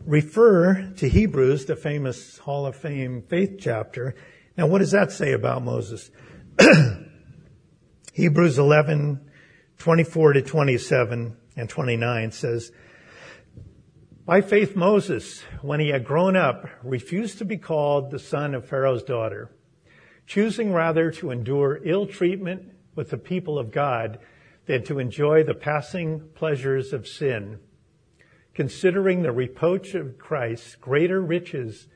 refer 0.04 0.92
to 0.96 1.08
Hebrews, 1.08 1.66
the 1.66 1.76
famous 1.76 2.38
Hall 2.38 2.66
of 2.66 2.74
Fame 2.76 3.22
faith 3.22 3.56
chapter. 3.60 4.16
Now, 4.56 4.66
what 4.66 4.78
does 4.78 4.90
that 4.90 5.12
say 5.12 5.32
about 5.32 5.62
Moses? 5.64 6.10
Hebrews 8.12 8.58
11, 8.58 9.30
24 9.78 10.32
to 10.32 10.42
27 10.42 11.36
and 11.56 11.68
29 11.68 12.32
says, 12.32 12.72
By 14.24 14.40
faith 14.40 14.74
Moses, 14.74 15.42
when 15.62 15.78
he 15.78 15.90
had 15.90 16.04
grown 16.04 16.34
up, 16.34 16.64
refused 16.82 17.38
to 17.38 17.44
be 17.44 17.56
called 17.56 18.10
the 18.10 18.18
son 18.18 18.54
of 18.54 18.68
Pharaoh's 18.68 19.02
daughter, 19.04 19.50
choosing 20.26 20.72
rather 20.72 21.10
to 21.12 21.30
endure 21.30 21.80
ill 21.84 22.06
treatment 22.06 22.72
with 22.94 23.10
the 23.10 23.18
people 23.18 23.58
of 23.58 23.70
God 23.70 24.18
than 24.66 24.82
to 24.84 24.98
enjoy 24.98 25.44
the 25.44 25.54
passing 25.54 26.28
pleasures 26.34 26.92
of 26.92 27.06
sin, 27.06 27.60
considering 28.54 29.22
the 29.22 29.32
reproach 29.32 29.94
of 29.94 30.18
Christ 30.18 30.80
greater 30.80 31.20
riches 31.20 31.86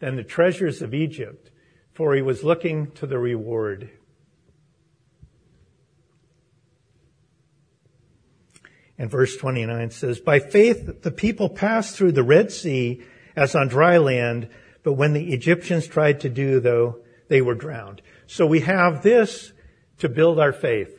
than 0.00 0.16
the 0.16 0.24
treasures 0.24 0.82
of 0.82 0.94
Egypt, 0.94 1.50
for 1.92 2.14
he 2.14 2.22
was 2.22 2.44
looking 2.44 2.90
to 2.92 3.06
the 3.06 3.18
reward. 3.18 3.90
And 8.98 9.10
verse 9.10 9.36
29 9.36 9.90
says, 9.92 10.18
By 10.18 10.40
faith 10.40 11.02
the 11.02 11.12
people 11.12 11.48
passed 11.48 11.96
through 11.96 12.12
the 12.12 12.24
Red 12.24 12.50
Sea 12.50 13.02
as 13.36 13.54
on 13.54 13.68
dry 13.68 13.98
land, 13.98 14.48
but 14.82 14.94
when 14.94 15.12
the 15.12 15.32
Egyptians 15.32 15.86
tried 15.86 16.20
to 16.20 16.28
do 16.28 16.58
though, 16.58 17.02
they 17.28 17.42
were 17.42 17.54
drowned. 17.54 18.02
So 18.26 18.46
we 18.46 18.60
have 18.60 19.02
this 19.02 19.52
to 19.98 20.08
build 20.08 20.38
our 20.38 20.52
faith. 20.52 20.94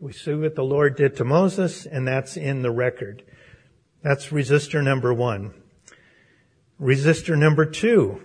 We 0.00 0.12
see 0.12 0.34
what 0.34 0.54
the 0.54 0.64
Lord 0.64 0.96
did 0.96 1.16
to 1.16 1.24
Moses, 1.24 1.86
and 1.86 2.06
that's 2.06 2.36
in 2.36 2.62
the 2.62 2.70
record. 2.70 3.24
That's 4.02 4.28
resistor 4.28 4.82
number 4.82 5.12
one. 5.12 5.54
Resistor 6.80 7.36
number 7.36 7.66
two. 7.66 8.22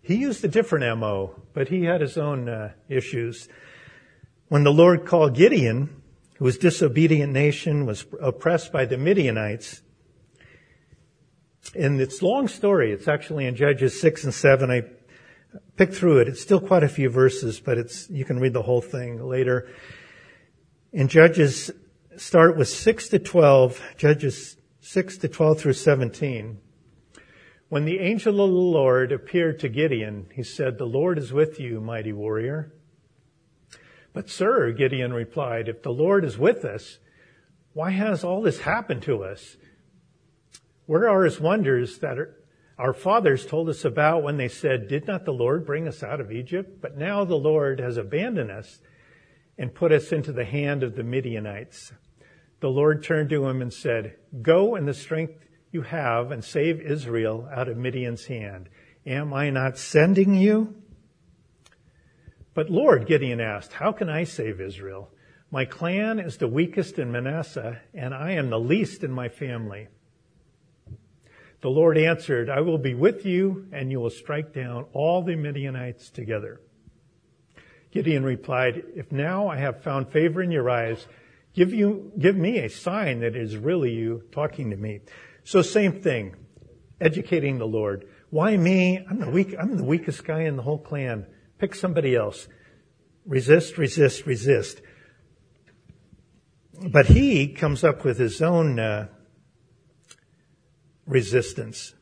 He 0.00 0.16
used 0.16 0.44
a 0.44 0.48
different 0.48 0.98
MO, 0.98 1.42
but 1.52 1.68
he 1.68 1.84
had 1.84 2.00
his 2.00 2.16
own 2.16 2.48
uh, 2.48 2.72
issues. 2.88 3.48
When 4.48 4.64
the 4.64 4.72
Lord 4.72 5.04
called 5.04 5.34
Gideon, 5.34 6.02
who 6.36 6.46
was 6.46 6.56
disobedient 6.56 7.32
nation, 7.32 7.84
was 7.84 8.06
oppressed 8.20 8.72
by 8.72 8.86
the 8.86 8.96
Midianites, 8.96 9.82
and 11.74 12.00
it's 12.00 12.22
long 12.22 12.48
story. 12.48 12.92
It's 12.92 13.06
actually 13.06 13.46
in 13.46 13.54
Judges 13.54 14.00
6 14.00 14.24
and 14.24 14.34
7. 14.34 14.70
I 14.70 14.82
picked 15.76 15.94
through 15.94 16.18
it. 16.18 16.28
It's 16.28 16.40
still 16.40 16.60
quite 16.60 16.82
a 16.82 16.88
few 16.88 17.08
verses, 17.08 17.60
but 17.60 17.78
it's, 17.78 18.08
you 18.10 18.24
can 18.24 18.38
read 18.38 18.52
the 18.52 18.62
whole 18.62 18.80
thing 18.80 19.22
later. 19.22 19.68
In 20.92 21.08
Judges, 21.08 21.70
start 22.16 22.56
with 22.56 22.68
6 22.68 23.08
to 23.08 23.18
12, 23.18 23.82
Judges 23.96 24.56
6 24.80 25.18
to 25.18 25.28
12 25.28 25.60
through 25.60 25.72
17. 25.72 26.58
When 27.68 27.84
the 27.84 28.00
angel 28.00 28.40
of 28.40 28.50
the 28.50 28.56
Lord 28.56 29.12
appeared 29.12 29.60
to 29.60 29.68
Gideon, 29.68 30.26
he 30.34 30.42
said, 30.42 30.76
The 30.76 30.86
Lord 30.86 31.18
is 31.18 31.32
with 31.32 31.60
you, 31.60 31.80
mighty 31.80 32.12
warrior. 32.12 32.72
But 34.12 34.28
sir, 34.28 34.72
Gideon 34.72 35.12
replied, 35.12 35.68
if 35.68 35.82
the 35.82 35.92
Lord 35.92 36.24
is 36.24 36.36
with 36.36 36.64
us, 36.64 36.98
why 37.72 37.90
has 37.90 38.24
all 38.24 38.42
this 38.42 38.60
happened 38.60 39.02
to 39.02 39.22
us? 39.22 39.56
Where 40.86 41.08
are 41.08 41.22
his 41.22 41.40
wonders 41.40 41.98
that 41.98 42.18
our 42.80 42.94
fathers 42.94 43.44
told 43.44 43.68
us 43.68 43.84
about 43.84 44.22
when 44.22 44.38
they 44.38 44.48
said, 44.48 44.88
did 44.88 45.06
not 45.06 45.26
the 45.26 45.32
Lord 45.32 45.66
bring 45.66 45.86
us 45.86 46.02
out 46.02 46.18
of 46.18 46.32
Egypt? 46.32 46.80
But 46.80 46.96
now 46.96 47.26
the 47.26 47.36
Lord 47.36 47.78
has 47.78 47.98
abandoned 47.98 48.50
us 48.50 48.80
and 49.58 49.74
put 49.74 49.92
us 49.92 50.12
into 50.12 50.32
the 50.32 50.46
hand 50.46 50.82
of 50.82 50.96
the 50.96 51.02
Midianites. 51.02 51.92
The 52.60 52.70
Lord 52.70 53.04
turned 53.04 53.28
to 53.30 53.46
him 53.46 53.60
and 53.60 53.70
said, 53.70 54.16
Go 54.40 54.76
in 54.76 54.86
the 54.86 54.94
strength 54.94 55.44
you 55.70 55.82
have 55.82 56.30
and 56.30 56.42
save 56.42 56.80
Israel 56.80 57.46
out 57.54 57.68
of 57.68 57.76
Midian's 57.76 58.24
hand. 58.24 58.70
Am 59.04 59.34
I 59.34 59.50
not 59.50 59.76
sending 59.76 60.34
you? 60.34 60.74
But 62.54 62.70
Lord, 62.70 63.06
Gideon 63.06 63.40
asked, 63.40 63.74
How 63.74 63.92
can 63.92 64.08
I 64.08 64.24
save 64.24 64.58
Israel? 64.58 65.10
My 65.50 65.66
clan 65.66 66.18
is 66.18 66.38
the 66.38 66.48
weakest 66.48 66.98
in 66.98 67.12
Manasseh, 67.12 67.82
and 67.92 68.14
I 68.14 68.32
am 68.32 68.48
the 68.48 68.58
least 68.58 69.04
in 69.04 69.10
my 69.10 69.28
family. 69.28 69.88
The 71.62 71.68
Lord 71.68 71.98
answered, 71.98 72.48
I 72.48 72.60
will 72.60 72.78
be 72.78 72.94
with 72.94 73.26
you, 73.26 73.66
and 73.72 73.90
you 73.90 74.00
will 74.00 74.10
strike 74.10 74.54
down 74.54 74.86
all 74.92 75.22
the 75.22 75.36
Midianites 75.36 76.08
together. 76.08 76.60
Gideon 77.90 78.24
replied, 78.24 78.82
If 78.96 79.12
now 79.12 79.48
I 79.48 79.56
have 79.56 79.82
found 79.82 80.10
favor 80.10 80.42
in 80.42 80.50
your 80.50 80.70
eyes, 80.70 81.06
give 81.54 81.74
you, 81.74 82.12
give 82.18 82.36
me 82.36 82.58
a 82.58 82.70
sign 82.70 83.20
that 83.20 83.36
it 83.36 83.42
is 83.42 83.56
really 83.56 83.92
you 83.92 84.22
talking 84.32 84.70
to 84.70 84.76
me. 84.76 85.00
So 85.44 85.60
same 85.60 86.00
thing, 86.00 86.36
educating 87.00 87.58
the 87.58 87.66
Lord. 87.66 88.06
Why 88.30 88.56
me? 88.56 89.04
I'm 89.10 89.18
the 89.18 89.30
weak, 89.30 89.54
I'm 89.58 89.76
the 89.76 89.84
weakest 89.84 90.24
guy 90.24 90.42
in 90.42 90.56
the 90.56 90.62
whole 90.62 90.78
clan. 90.78 91.26
Pick 91.58 91.74
somebody 91.74 92.14
else. 92.14 92.48
Resist, 93.26 93.76
resist, 93.76 94.24
resist. 94.24 94.80
But 96.88 97.06
he 97.06 97.48
comes 97.48 97.84
up 97.84 98.04
with 98.04 98.18
his 98.18 98.40
own 98.40 98.78
uh, 98.78 99.08
resistance. 101.06 101.94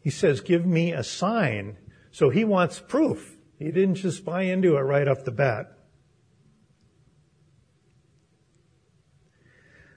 He 0.00 0.10
says, 0.10 0.40
give 0.40 0.66
me 0.66 0.92
a 0.92 1.04
sign. 1.04 1.76
So 2.10 2.28
he 2.30 2.44
wants 2.44 2.80
proof. 2.80 3.36
He 3.58 3.70
didn't 3.70 3.96
just 3.96 4.24
buy 4.24 4.42
into 4.42 4.76
it 4.76 4.80
right 4.80 5.06
off 5.06 5.24
the 5.24 5.30
bat. 5.30 5.66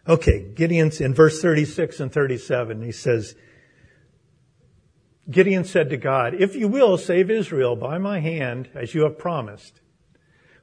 Okay, 0.07 0.51
Gideon's 0.53 1.01
in 1.01 1.15
verse 1.15 1.41
36 1.41 1.99
and 1.99 2.13
37, 2.13 2.83
he 2.83 2.91
says, 2.91 3.35
Gideon 5.29 5.63
said 5.63 5.89
to 5.89 5.97
God, 5.97 6.35
if 6.35 6.55
you 6.55 6.67
will 6.67 6.99
save 6.99 7.31
Israel 7.31 7.75
by 7.75 7.97
my 7.97 8.19
hand, 8.19 8.69
as 8.75 8.93
you 8.93 9.01
have 9.01 9.17
promised, 9.17 9.81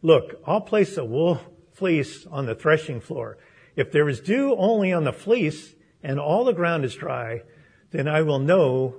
look, 0.00 0.40
I'll 0.46 0.61
place 0.61 0.96
a 0.96 1.05
wool 1.05 1.40
fleece 1.72 2.24
on 2.26 2.46
the 2.46 2.55
threshing 2.55 3.00
floor. 3.00 3.38
If 3.74 3.90
there 3.90 4.09
is 4.09 4.20
dew 4.20 4.55
only 4.57 4.92
on 4.92 5.02
the 5.02 5.12
fleece 5.12 5.74
and 6.02 6.18
all 6.18 6.44
the 6.44 6.52
ground 6.52 6.84
is 6.84 6.94
dry, 6.94 7.42
then 7.90 8.08
I 8.08 8.22
will 8.22 8.38
know 8.38 8.96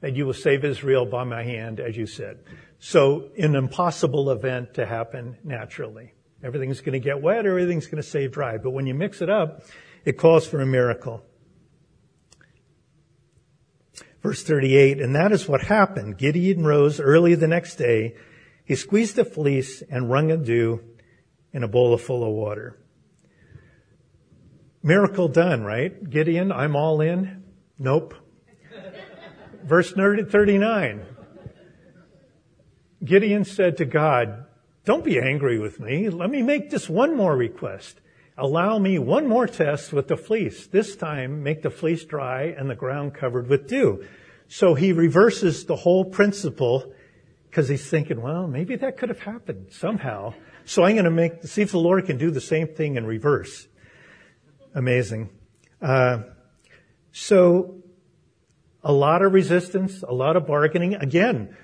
that 0.00 0.14
you 0.14 0.26
will 0.26 0.34
save 0.34 0.64
Israel 0.64 1.06
by 1.06 1.24
my 1.24 1.42
hand, 1.42 1.80
as 1.80 1.96
you 1.96 2.06
said. 2.06 2.38
So 2.78 3.30
an 3.36 3.56
impossible 3.56 4.30
event 4.30 4.74
to 4.74 4.86
happen 4.86 5.36
naturally. 5.42 6.12
Everything's 6.42 6.80
going 6.80 6.92
to 6.92 7.00
get 7.00 7.20
wet 7.20 7.46
everything's 7.46 7.86
going 7.86 8.02
to 8.02 8.08
stay 8.08 8.28
dry. 8.28 8.58
But 8.58 8.70
when 8.70 8.86
you 8.86 8.94
mix 8.94 9.20
it 9.20 9.28
up, 9.28 9.64
it 10.04 10.12
calls 10.12 10.46
for 10.46 10.60
a 10.60 10.66
miracle. 10.66 11.24
Verse 14.22 14.42
38, 14.42 15.00
and 15.00 15.14
that 15.14 15.32
is 15.32 15.48
what 15.48 15.62
happened. 15.62 16.18
Gideon 16.18 16.64
rose 16.64 17.00
early 17.00 17.34
the 17.34 17.48
next 17.48 17.76
day. 17.76 18.16
He 18.64 18.74
squeezed 18.74 19.18
a 19.18 19.24
fleece 19.24 19.82
and 19.82 20.10
wrung 20.10 20.30
a 20.30 20.36
dew 20.36 20.80
in 21.52 21.62
a 21.62 21.68
bowl 21.68 21.96
full 21.98 22.24
of 22.24 22.30
water. 22.30 22.78
Miracle 24.88 25.28
done, 25.28 25.64
right? 25.64 26.08
Gideon, 26.08 26.50
I'm 26.50 26.74
all 26.74 27.02
in. 27.02 27.44
Nope. 27.78 28.14
Verse 29.62 29.92
39. 29.92 31.04
Gideon 33.04 33.44
said 33.44 33.76
to 33.76 33.84
God, 33.84 34.46
don't 34.86 35.04
be 35.04 35.20
angry 35.20 35.58
with 35.58 35.78
me. 35.78 36.08
Let 36.08 36.30
me 36.30 36.40
make 36.40 36.70
just 36.70 36.88
one 36.88 37.14
more 37.14 37.36
request. 37.36 38.00
Allow 38.38 38.78
me 38.78 38.98
one 38.98 39.28
more 39.28 39.46
test 39.46 39.92
with 39.92 40.08
the 40.08 40.16
fleece. 40.16 40.66
This 40.68 40.96
time, 40.96 41.42
make 41.42 41.60
the 41.60 41.68
fleece 41.68 42.06
dry 42.06 42.44
and 42.44 42.70
the 42.70 42.74
ground 42.74 43.12
covered 43.12 43.46
with 43.46 43.68
dew. 43.68 44.06
So 44.48 44.72
he 44.72 44.94
reverses 44.94 45.66
the 45.66 45.76
whole 45.76 46.06
principle 46.06 46.94
because 47.50 47.68
he's 47.68 47.86
thinking, 47.86 48.22
well, 48.22 48.46
maybe 48.46 48.76
that 48.76 48.96
could 48.96 49.10
have 49.10 49.20
happened 49.20 49.66
somehow. 49.70 50.32
So 50.64 50.82
I'm 50.82 50.94
going 50.94 51.04
to 51.04 51.10
make, 51.10 51.44
see 51.44 51.60
if 51.60 51.72
the 51.72 51.78
Lord 51.78 52.06
can 52.06 52.16
do 52.16 52.30
the 52.30 52.40
same 52.40 52.68
thing 52.68 52.96
in 52.96 53.04
reverse. 53.04 53.67
Amazing. 54.74 55.30
Uh, 55.80 56.22
so 57.12 57.82
a 58.82 58.92
lot 58.92 59.22
of 59.22 59.32
resistance, 59.32 60.02
a 60.02 60.12
lot 60.12 60.36
of 60.36 60.46
bargaining. 60.46 60.94
Again, 60.94 61.56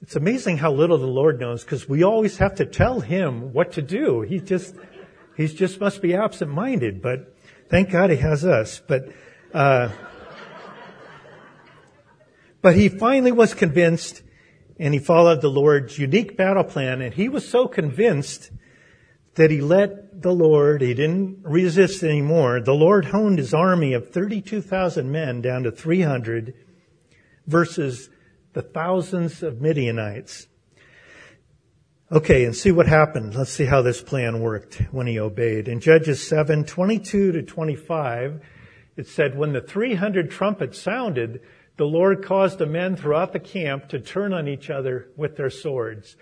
it's 0.00 0.16
amazing 0.16 0.58
how 0.58 0.72
little 0.72 0.98
the 0.98 1.06
Lord 1.06 1.38
knows 1.38 1.62
because 1.62 1.88
we 1.88 2.02
always 2.02 2.38
have 2.38 2.56
to 2.56 2.66
tell 2.66 3.00
him 3.00 3.52
what 3.52 3.72
to 3.72 3.82
do. 3.82 4.22
He 4.22 4.40
just, 4.40 4.74
he 5.36 5.46
just 5.46 5.78
must 5.78 6.02
be 6.02 6.14
absent-minded, 6.14 7.00
but 7.00 7.36
thank 7.68 7.90
God 7.90 8.10
he 8.10 8.16
has 8.16 8.44
us. 8.44 8.82
But, 8.86 9.12
uh, 9.54 9.90
but 12.60 12.74
he 12.74 12.88
finally 12.88 13.32
was 13.32 13.54
convinced 13.54 14.22
and 14.78 14.94
he 14.94 15.00
followed 15.00 15.40
the 15.40 15.50
Lord's 15.50 15.98
unique 15.98 16.36
battle 16.36 16.64
plan 16.64 17.00
and 17.00 17.14
he 17.14 17.28
was 17.28 17.48
so 17.48 17.68
convinced 17.68 18.50
that 19.34 19.50
he 19.50 19.60
let 19.60 20.22
the 20.22 20.32
Lord, 20.32 20.82
he 20.82 20.94
didn't 20.94 21.38
resist 21.42 22.02
anymore. 22.02 22.60
The 22.60 22.74
Lord 22.74 23.06
honed 23.06 23.38
his 23.38 23.54
army 23.54 23.94
of 23.94 24.10
32,000 24.10 25.10
men 25.10 25.40
down 25.40 25.62
to 25.62 25.70
300 25.70 26.54
versus 27.46 28.10
the 28.52 28.62
thousands 28.62 29.42
of 29.42 29.60
Midianites. 29.60 30.46
Okay, 32.10 32.44
and 32.44 32.54
see 32.54 32.70
what 32.70 32.86
happened. 32.86 33.34
Let's 33.34 33.52
see 33.52 33.64
how 33.64 33.80
this 33.80 34.02
plan 34.02 34.40
worked 34.40 34.82
when 34.90 35.06
he 35.06 35.18
obeyed. 35.18 35.66
In 35.66 35.80
Judges 35.80 36.26
7, 36.26 36.64
22 36.64 37.32
to 37.32 37.42
25, 37.42 38.42
it 38.98 39.08
said, 39.08 39.36
when 39.36 39.54
the 39.54 39.62
300 39.62 40.30
trumpets 40.30 40.78
sounded, 40.78 41.40
the 41.78 41.86
Lord 41.86 42.22
caused 42.22 42.58
the 42.58 42.66
men 42.66 42.96
throughout 42.96 43.32
the 43.32 43.40
camp 43.40 43.88
to 43.88 43.98
turn 43.98 44.34
on 44.34 44.46
each 44.46 44.68
other 44.68 45.08
with 45.16 45.36
their 45.36 45.48
swords. 45.48 46.16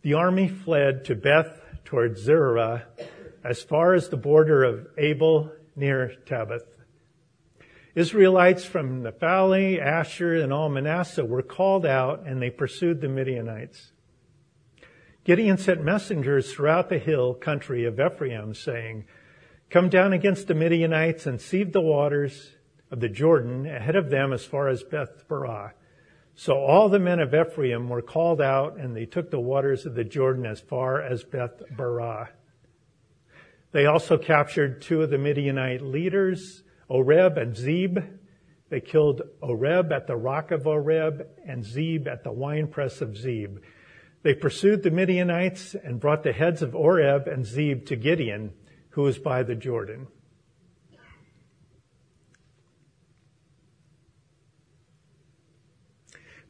The 0.00 0.14
army 0.14 0.48
fled 0.48 1.04
to 1.04 1.14
Beth 1.14 1.60
towards 1.84 2.22
Zerah 2.22 2.86
as 3.42 3.62
far 3.62 3.94
as 3.94 4.08
the 4.08 4.16
border 4.16 4.64
of 4.64 4.86
Abel 4.96 5.52
near 5.76 6.12
Tabith. 6.26 6.66
Israelites 7.94 8.64
from 8.64 9.02
Naphtali, 9.02 9.80
Asher, 9.80 10.34
and 10.34 10.52
all 10.52 10.68
Manasseh 10.68 11.24
were 11.24 11.42
called 11.42 11.86
out 11.86 12.26
and 12.26 12.42
they 12.42 12.50
pursued 12.50 13.00
the 13.00 13.08
Midianites. 13.08 13.92
Gideon 15.24 15.56
sent 15.56 15.82
messengers 15.82 16.52
throughout 16.52 16.88
the 16.88 16.98
hill 16.98 17.34
country 17.34 17.84
of 17.84 18.00
Ephraim 18.00 18.54
saying, 18.54 19.04
Come 19.70 19.88
down 19.88 20.12
against 20.12 20.48
the 20.48 20.54
Midianites 20.54 21.26
and 21.26 21.40
seethe 21.40 21.72
the 21.72 21.80
waters 21.80 22.56
of 22.90 23.00
the 23.00 23.08
Jordan 23.08 23.66
ahead 23.66 23.96
of 23.96 24.10
them 24.10 24.32
as 24.32 24.44
far 24.44 24.68
as 24.68 24.82
Beth 24.82 25.26
Barah. 25.28 25.72
So 26.36 26.54
all 26.54 26.88
the 26.88 26.98
men 26.98 27.20
of 27.20 27.32
Ephraim 27.32 27.88
were 27.88 28.02
called 28.02 28.40
out 28.40 28.76
and 28.76 28.94
they 28.94 29.06
took 29.06 29.30
the 29.30 29.40
waters 29.40 29.86
of 29.86 29.94
the 29.94 30.04
Jordan 30.04 30.46
as 30.46 30.60
far 30.60 31.00
as 31.00 31.22
Beth 31.22 31.62
Barah. 31.76 32.28
They 33.70 33.86
also 33.86 34.18
captured 34.18 34.82
two 34.82 35.02
of 35.02 35.10
the 35.10 35.18
Midianite 35.18 35.82
leaders, 35.82 36.62
Oreb 36.88 37.38
and 37.38 37.56
Zeb. 37.56 37.98
They 38.68 38.80
killed 38.80 39.22
Oreb 39.40 39.92
at 39.92 40.06
the 40.06 40.16
rock 40.16 40.50
of 40.50 40.66
Oreb 40.66 41.26
and 41.46 41.64
Zeb 41.64 42.08
at 42.08 42.24
the 42.24 42.32
winepress 42.32 43.00
of 43.00 43.16
Zeb. 43.16 43.58
They 44.22 44.34
pursued 44.34 44.82
the 44.82 44.90
Midianites 44.90 45.74
and 45.74 46.00
brought 46.00 46.22
the 46.22 46.32
heads 46.32 46.62
of 46.62 46.74
Oreb 46.74 47.28
and 47.28 47.44
Zeb 47.44 47.86
to 47.86 47.96
Gideon, 47.96 48.52
who 48.90 49.02
was 49.02 49.18
by 49.18 49.42
the 49.42 49.54
Jordan. 49.54 50.08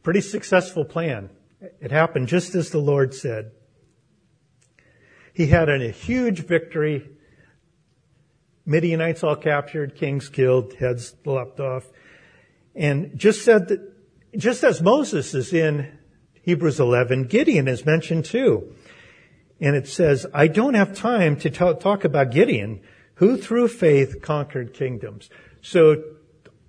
Pretty 0.05 0.21
successful 0.21 0.85
plan. 0.85 1.31
It 1.81 1.89
happened 1.89 2.27
just 2.27 2.53
as 2.53 2.69
the 2.69 2.77
Lord 2.77 3.15
said. 3.15 3.49
He 5.33 5.47
had 5.47 5.67
a 5.67 5.89
huge 5.89 6.41
victory. 6.41 7.09
Midianites 8.67 9.23
all 9.23 9.35
captured, 9.35 9.95
kings 9.95 10.29
killed, 10.29 10.75
heads 10.75 11.15
lopped 11.25 11.59
off. 11.59 11.85
And 12.75 13.17
just 13.17 13.43
said 13.43 13.69
that, 13.69 14.37
just 14.37 14.63
as 14.63 14.79
Moses 14.79 15.33
is 15.33 15.51
in 15.51 15.97
Hebrews 16.43 16.79
11, 16.79 17.23
Gideon 17.23 17.67
is 17.67 17.83
mentioned 17.83 18.25
too. 18.25 18.75
And 19.59 19.75
it 19.75 19.87
says, 19.87 20.27
I 20.35 20.49
don't 20.49 20.75
have 20.75 20.95
time 20.95 21.35
to 21.37 21.49
talk 21.49 22.03
about 22.03 22.29
Gideon, 22.29 22.81
who 23.15 23.37
through 23.37 23.69
faith 23.69 24.21
conquered 24.21 24.71
kingdoms. 24.71 25.31
So 25.61 26.03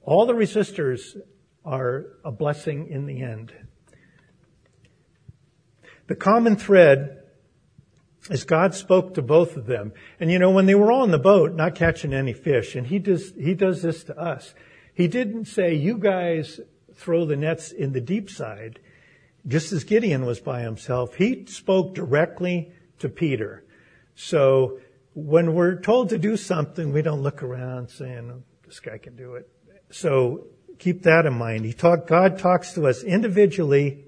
all 0.00 0.24
the 0.24 0.32
resistors 0.32 1.18
are 1.66 2.06
a 2.24 2.30
blessing 2.30 2.88
in 2.88 3.06
the 3.06 3.22
end. 3.22 3.52
The 6.06 6.14
common 6.14 6.56
thread 6.56 7.24
is 8.30 8.44
God 8.44 8.74
spoke 8.74 9.14
to 9.14 9.22
both 9.22 9.56
of 9.56 9.66
them. 9.66 9.92
And 10.20 10.30
you 10.30 10.38
know, 10.38 10.50
when 10.50 10.66
they 10.66 10.74
were 10.74 10.92
all 10.92 11.04
in 11.04 11.10
the 11.10 11.18
boat, 11.18 11.54
not 11.54 11.74
catching 11.74 12.14
any 12.14 12.32
fish, 12.32 12.76
and 12.76 12.86
he 12.86 12.98
does, 12.98 13.32
he 13.38 13.54
does 13.54 13.82
this 13.82 14.04
to 14.04 14.18
us. 14.18 14.54
He 14.94 15.08
didn't 15.08 15.46
say, 15.46 15.74
you 15.74 15.98
guys 15.98 16.60
throw 16.94 17.26
the 17.26 17.36
nets 17.36 17.72
in 17.72 17.92
the 17.92 18.00
deep 18.00 18.30
side, 18.30 18.78
just 19.46 19.72
as 19.72 19.84
Gideon 19.84 20.24
was 20.24 20.40
by 20.40 20.62
himself. 20.62 21.16
He 21.16 21.46
spoke 21.46 21.94
directly 21.94 22.72
to 23.00 23.08
Peter. 23.08 23.64
So 24.14 24.78
when 25.14 25.54
we're 25.54 25.80
told 25.80 26.08
to 26.10 26.18
do 26.18 26.36
something, 26.36 26.92
we 26.92 27.02
don't 27.02 27.22
look 27.22 27.42
around 27.42 27.88
saying, 27.88 28.30
oh, 28.32 28.42
this 28.64 28.80
guy 28.80 28.98
can 28.98 29.16
do 29.16 29.34
it. 29.34 29.48
So 29.90 30.46
keep 30.78 31.02
that 31.02 31.26
in 31.26 31.34
mind. 31.34 31.64
He 31.64 31.72
talk, 31.72 32.06
God 32.06 32.38
talks 32.38 32.72
to 32.74 32.86
us 32.86 33.02
individually 33.02 34.04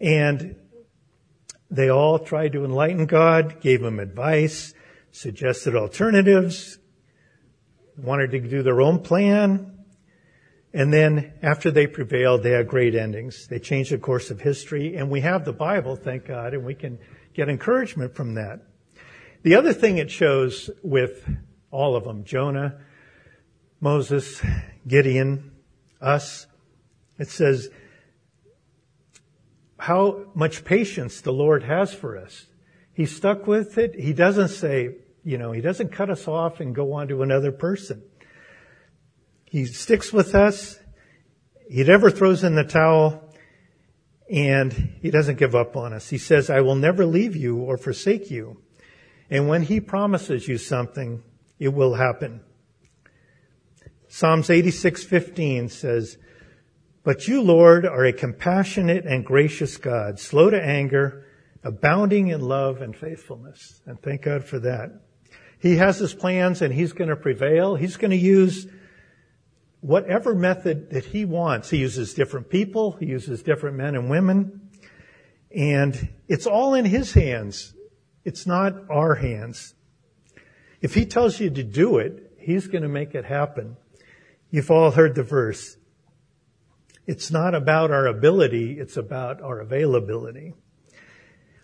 and 0.00 0.56
they 1.70 1.88
all 1.88 2.18
tried 2.18 2.52
to 2.52 2.64
enlighten 2.64 3.06
God, 3.06 3.60
gave 3.60 3.82
him 3.82 3.98
advice, 3.98 4.74
suggested 5.10 5.74
alternatives, 5.74 6.78
wanted 7.96 8.30
to 8.32 8.40
do 8.40 8.62
their 8.62 8.80
own 8.80 9.00
plan. 9.00 9.72
And 10.72 10.92
then 10.92 11.32
after 11.42 11.70
they 11.70 11.86
prevailed, 11.86 12.42
they 12.42 12.50
had 12.50 12.68
great 12.68 12.94
endings. 12.94 13.46
They 13.48 13.58
changed 13.58 13.92
the 13.92 13.98
course 13.98 14.30
of 14.30 14.40
history 14.40 14.96
and 14.96 15.10
we 15.10 15.22
have 15.22 15.44
the 15.44 15.52
Bible, 15.52 15.96
thank 15.96 16.26
God, 16.26 16.54
and 16.54 16.64
we 16.64 16.74
can 16.74 16.98
get 17.34 17.48
encouragement 17.48 18.14
from 18.14 18.34
that. 18.34 18.60
The 19.42 19.54
other 19.54 19.72
thing 19.72 19.98
it 19.98 20.10
shows 20.10 20.70
with 20.82 21.24
all 21.70 21.96
of 21.96 22.04
them, 22.04 22.24
Jonah, 22.24 22.80
Moses, 23.86 24.42
Gideon, 24.88 25.52
us, 26.00 26.48
it 27.20 27.28
says 27.28 27.68
how 29.78 30.24
much 30.34 30.64
patience 30.64 31.20
the 31.20 31.32
Lord 31.32 31.62
has 31.62 31.94
for 31.94 32.18
us. 32.18 32.46
He 32.92 33.06
stuck 33.06 33.46
with 33.46 33.78
it. 33.78 33.94
He 33.94 34.12
doesn't 34.12 34.48
say, 34.48 34.96
you 35.22 35.38
know, 35.38 35.52
he 35.52 35.60
doesn't 35.60 35.92
cut 35.92 36.10
us 36.10 36.26
off 36.26 36.58
and 36.58 36.74
go 36.74 36.94
on 36.94 37.06
to 37.06 37.22
another 37.22 37.52
person. 37.52 38.02
He 39.44 39.66
sticks 39.66 40.12
with 40.12 40.34
us. 40.34 40.80
He 41.70 41.84
never 41.84 42.10
throws 42.10 42.42
in 42.42 42.56
the 42.56 42.64
towel 42.64 43.22
and 44.28 44.72
he 45.00 45.12
doesn't 45.12 45.38
give 45.38 45.54
up 45.54 45.76
on 45.76 45.92
us. 45.92 46.08
He 46.08 46.18
says, 46.18 46.50
I 46.50 46.60
will 46.60 46.74
never 46.74 47.06
leave 47.06 47.36
you 47.36 47.58
or 47.58 47.76
forsake 47.78 48.32
you. 48.32 48.60
And 49.30 49.48
when 49.48 49.62
he 49.62 49.78
promises 49.78 50.48
you 50.48 50.58
something, 50.58 51.22
it 51.60 51.72
will 51.72 51.94
happen. 51.94 52.40
Psalms 54.16 54.48
86:15 54.48 55.68
says, 55.68 56.16
"But 57.04 57.28
you, 57.28 57.42
Lord, 57.42 57.84
are 57.84 58.06
a 58.06 58.14
compassionate 58.14 59.04
and 59.04 59.22
gracious 59.22 59.76
God, 59.76 60.18
slow 60.18 60.48
to 60.48 60.58
anger, 60.58 61.26
abounding 61.62 62.28
in 62.28 62.40
love 62.40 62.80
and 62.80 62.96
faithfulness." 62.96 63.82
And 63.84 64.00
thank 64.00 64.22
God 64.22 64.42
for 64.42 64.58
that. 64.60 65.02
He 65.58 65.76
has 65.76 65.98
his 65.98 66.14
plans 66.14 66.62
and 66.62 66.72
he's 66.72 66.94
going 66.94 67.10
to 67.10 67.16
prevail. 67.16 67.76
He's 67.76 67.98
going 67.98 68.10
to 68.10 68.16
use 68.16 68.66
whatever 69.82 70.34
method 70.34 70.88
that 70.92 71.04
he 71.04 71.26
wants. 71.26 71.68
He 71.68 71.76
uses 71.76 72.14
different 72.14 72.48
people, 72.48 72.92
he 72.92 73.04
uses 73.04 73.42
different 73.42 73.76
men 73.76 73.94
and 73.94 74.08
women, 74.08 74.70
and 75.54 76.08
it's 76.26 76.46
all 76.46 76.72
in 76.72 76.86
his 76.86 77.12
hands. 77.12 77.74
It's 78.24 78.46
not 78.46 78.88
our 78.88 79.16
hands. 79.16 79.74
If 80.80 80.94
he 80.94 81.04
tells 81.04 81.38
you 81.38 81.50
to 81.50 81.62
do 81.62 81.98
it, 81.98 82.32
he's 82.38 82.66
going 82.66 82.82
to 82.82 82.88
make 82.88 83.14
it 83.14 83.26
happen. 83.26 83.76
You've 84.56 84.70
all 84.70 84.90
heard 84.90 85.14
the 85.14 85.22
verse. 85.22 85.76
It's 87.06 87.30
not 87.30 87.54
about 87.54 87.90
our 87.90 88.06
ability, 88.06 88.78
it's 88.80 88.96
about 88.96 89.42
our 89.42 89.60
availability. 89.60 90.54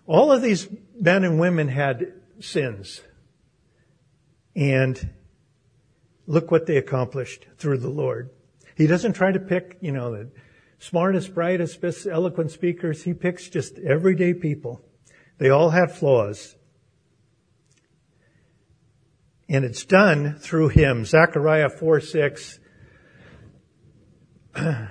All 0.07 0.31
of 0.31 0.43
these 0.43 0.69
men 1.01 1.25
and 1.25 1.41
women 1.41 1.69
had 1.69 2.13
sins. 2.41 3.01
And 4.55 5.09
look 6.27 6.51
what 6.51 6.67
they 6.67 6.77
accomplished 6.77 7.47
through 7.57 7.79
the 7.79 7.89
Lord. 7.89 8.29
He 8.77 8.87
doesn't 8.87 9.15
try 9.15 9.33
to 9.33 9.41
pick, 9.41 9.79
you 9.81 9.93
know, 9.93 10.13
the 10.13 10.31
smartest, 10.79 11.33
brightest, 11.33 11.81
best 11.81 12.07
eloquent 12.07 12.51
speakers. 12.51 13.05
He 13.05 13.15
picks 13.15 13.49
just 13.49 13.79
everyday 13.79 14.35
people. 14.35 14.85
They 15.39 15.49
all 15.49 15.71
had 15.71 15.93
flaws. 15.93 16.57
And 19.49 19.65
it's 19.65 19.87
done 19.87 20.35
through 20.39 20.69
him. 20.69 21.07
Zechariah 21.07 21.71
4 21.71 21.99
6 21.99 22.59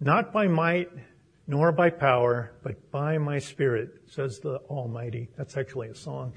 Not 0.00 0.32
by 0.32 0.48
might 0.48 0.90
nor 1.46 1.72
by 1.72 1.90
power, 1.90 2.52
but 2.62 2.90
by 2.92 3.18
my 3.18 3.38
spirit, 3.40 3.90
says 4.06 4.38
the 4.38 4.56
Almighty. 4.68 5.28
That's 5.36 5.56
actually 5.56 5.88
a 5.88 5.94
song. 5.94 6.32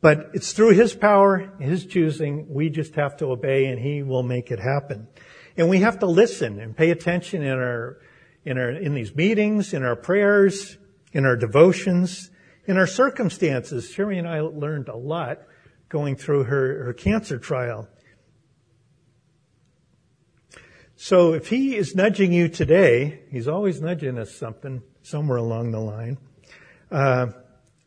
But 0.00 0.30
it's 0.34 0.52
through 0.52 0.70
His 0.70 0.94
power, 0.94 1.52
His 1.58 1.84
choosing, 1.84 2.46
we 2.48 2.70
just 2.70 2.94
have 2.94 3.16
to 3.18 3.26
obey 3.26 3.66
and 3.66 3.78
He 3.78 4.04
will 4.04 4.22
make 4.22 4.52
it 4.52 4.60
happen. 4.60 5.08
And 5.56 5.68
we 5.68 5.80
have 5.80 5.98
to 6.00 6.06
listen 6.06 6.60
and 6.60 6.76
pay 6.76 6.90
attention 6.90 7.42
in 7.42 7.58
our, 7.58 7.98
in 8.44 8.56
our, 8.56 8.70
in 8.70 8.94
these 8.94 9.14
meetings, 9.14 9.74
in 9.74 9.82
our 9.82 9.96
prayers, 9.96 10.78
in 11.12 11.24
our 11.24 11.36
devotions, 11.36 12.30
in 12.66 12.76
our 12.76 12.86
circumstances. 12.86 13.90
Sherry 13.90 14.18
and 14.18 14.28
I 14.28 14.40
learned 14.40 14.88
a 14.88 14.96
lot 14.96 15.40
going 15.88 16.14
through 16.14 16.44
her, 16.44 16.84
her 16.84 16.92
cancer 16.92 17.38
trial. 17.38 17.88
So 20.96 21.34
if 21.34 21.48
he 21.48 21.76
is 21.76 21.94
nudging 21.94 22.32
you 22.32 22.48
today, 22.48 23.20
he's 23.30 23.48
always 23.48 23.80
nudging 23.80 24.18
us 24.18 24.34
something 24.34 24.82
somewhere 25.02 25.38
along 25.38 25.70
the 25.70 25.80
line. 25.80 26.18
Uh, 26.90 27.28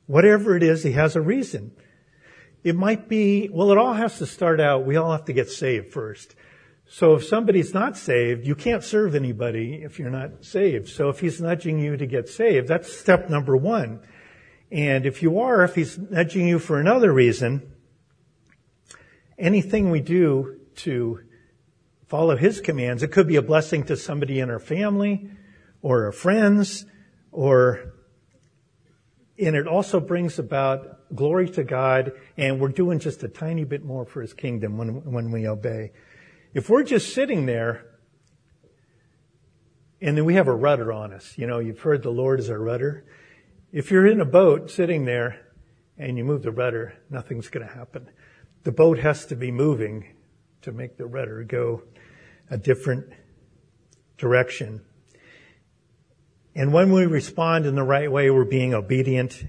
Whatever 0.09 0.57
it 0.57 0.63
is, 0.63 0.81
he 0.81 0.93
has 0.93 1.15
a 1.15 1.21
reason. 1.21 1.71
It 2.63 2.75
might 2.75 3.07
be, 3.07 3.47
well, 3.47 3.71
it 3.71 3.77
all 3.77 3.93
has 3.93 4.17
to 4.17 4.25
start 4.25 4.59
out, 4.59 4.83
we 4.83 4.97
all 4.97 5.11
have 5.11 5.25
to 5.25 5.33
get 5.33 5.51
saved 5.51 5.93
first. 5.93 6.33
So 6.87 7.13
if 7.13 7.25
somebody's 7.25 7.75
not 7.75 7.95
saved, 7.95 8.47
you 8.47 8.55
can't 8.55 8.83
serve 8.83 9.13
anybody 9.13 9.83
if 9.83 9.99
you're 9.99 10.09
not 10.09 10.43
saved. 10.43 10.89
So 10.89 11.09
if 11.09 11.19
he's 11.19 11.39
nudging 11.39 11.77
you 11.77 11.95
to 11.95 12.07
get 12.07 12.27
saved, 12.27 12.67
that's 12.67 12.91
step 12.91 13.29
number 13.29 13.55
one. 13.55 13.99
And 14.71 15.05
if 15.05 15.21
you 15.21 15.41
are, 15.41 15.63
if 15.63 15.75
he's 15.75 15.95
nudging 15.99 16.47
you 16.47 16.57
for 16.57 16.79
another 16.79 17.13
reason, 17.13 17.71
anything 19.37 19.91
we 19.91 20.01
do 20.01 20.59
to 20.77 21.19
follow 22.09 22.35
his 22.35 22.59
commands, 22.59 23.03
it 23.03 23.11
could 23.11 23.27
be 23.27 23.35
a 23.35 23.41
blessing 23.41 23.83
to 23.85 23.95
somebody 23.95 24.39
in 24.39 24.49
our 24.49 24.59
family 24.59 25.29
or 25.81 26.05
our 26.05 26.11
friends 26.11 26.85
or, 27.31 27.93
and 29.37 29.55
it 29.55 29.67
also 29.67 29.99
brings 29.99 30.39
about 30.39 31.15
glory 31.15 31.47
to 31.51 31.63
God 31.63 32.11
and 32.35 32.59
we're 32.59 32.69
doing 32.69 32.97
just 32.97 33.21
a 33.23 33.27
tiny 33.27 33.63
bit 33.63 33.85
more 33.85 34.05
for 34.05 34.21
his 34.21 34.33
kingdom 34.33 34.77
when, 34.77 35.11
when 35.11 35.31
we 35.31 35.47
obey. 35.47 35.91
If 36.53 36.67
we're 36.67 36.83
just 36.83 37.13
sitting 37.13 37.45
there 37.45 37.85
and 40.01 40.17
then 40.17 40.25
we 40.25 40.33
have 40.33 40.47
a 40.47 40.55
rudder 40.55 40.91
on 40.91 41.13
us, 41.13 41.37
you 41.37 41.45
know, 41.45 41.59
you've 41.59 41.81
heard 41.81 42.01
the 42.01 42.09
Lord 42.09 42.39
is 42.39 42.49
our 42.49 42.59
rudder. 42.59 43.05
If 43.71 43.91
you're 43.91 44.07
in 44.07 44.19
a 44.19 44.25
boat 44.25 44.71
sitting 44.71 45.05
there 45.05 45.45
and 45.95 46.17
you 46.17 46.23
move 46.23 46.41
the 46.41 46.51
rudder, 46.51 46.95
nothing's 47.11 47.49
going 47.49 47.67
to 47.67 47.71
happen. 47.71 48.09
The 48.63 48.71
boat 48.71 48.97
has 48.97 49.27
to 49.27 49.35
be 49.35 49.51
moving 49.51 50.15
to 50.63 50.71
make 50.71 50.97
the 50.97 51.05
rudder 51.05 51.43
go 51.43 51.83
a 52.49 52.57
different 52.57 53.13
direction. 54.17 54.81
And 56.55 56.73
when 56.73 56.91
we 56.91 57.05
respond 57.05 57.65
in 57.65 57.75
the 57.75 57.83
right 57.83 58.11
way, 58.11 58.29
we're 58.29 58.43
being 58.43 58.73
obedient 58.73 59.45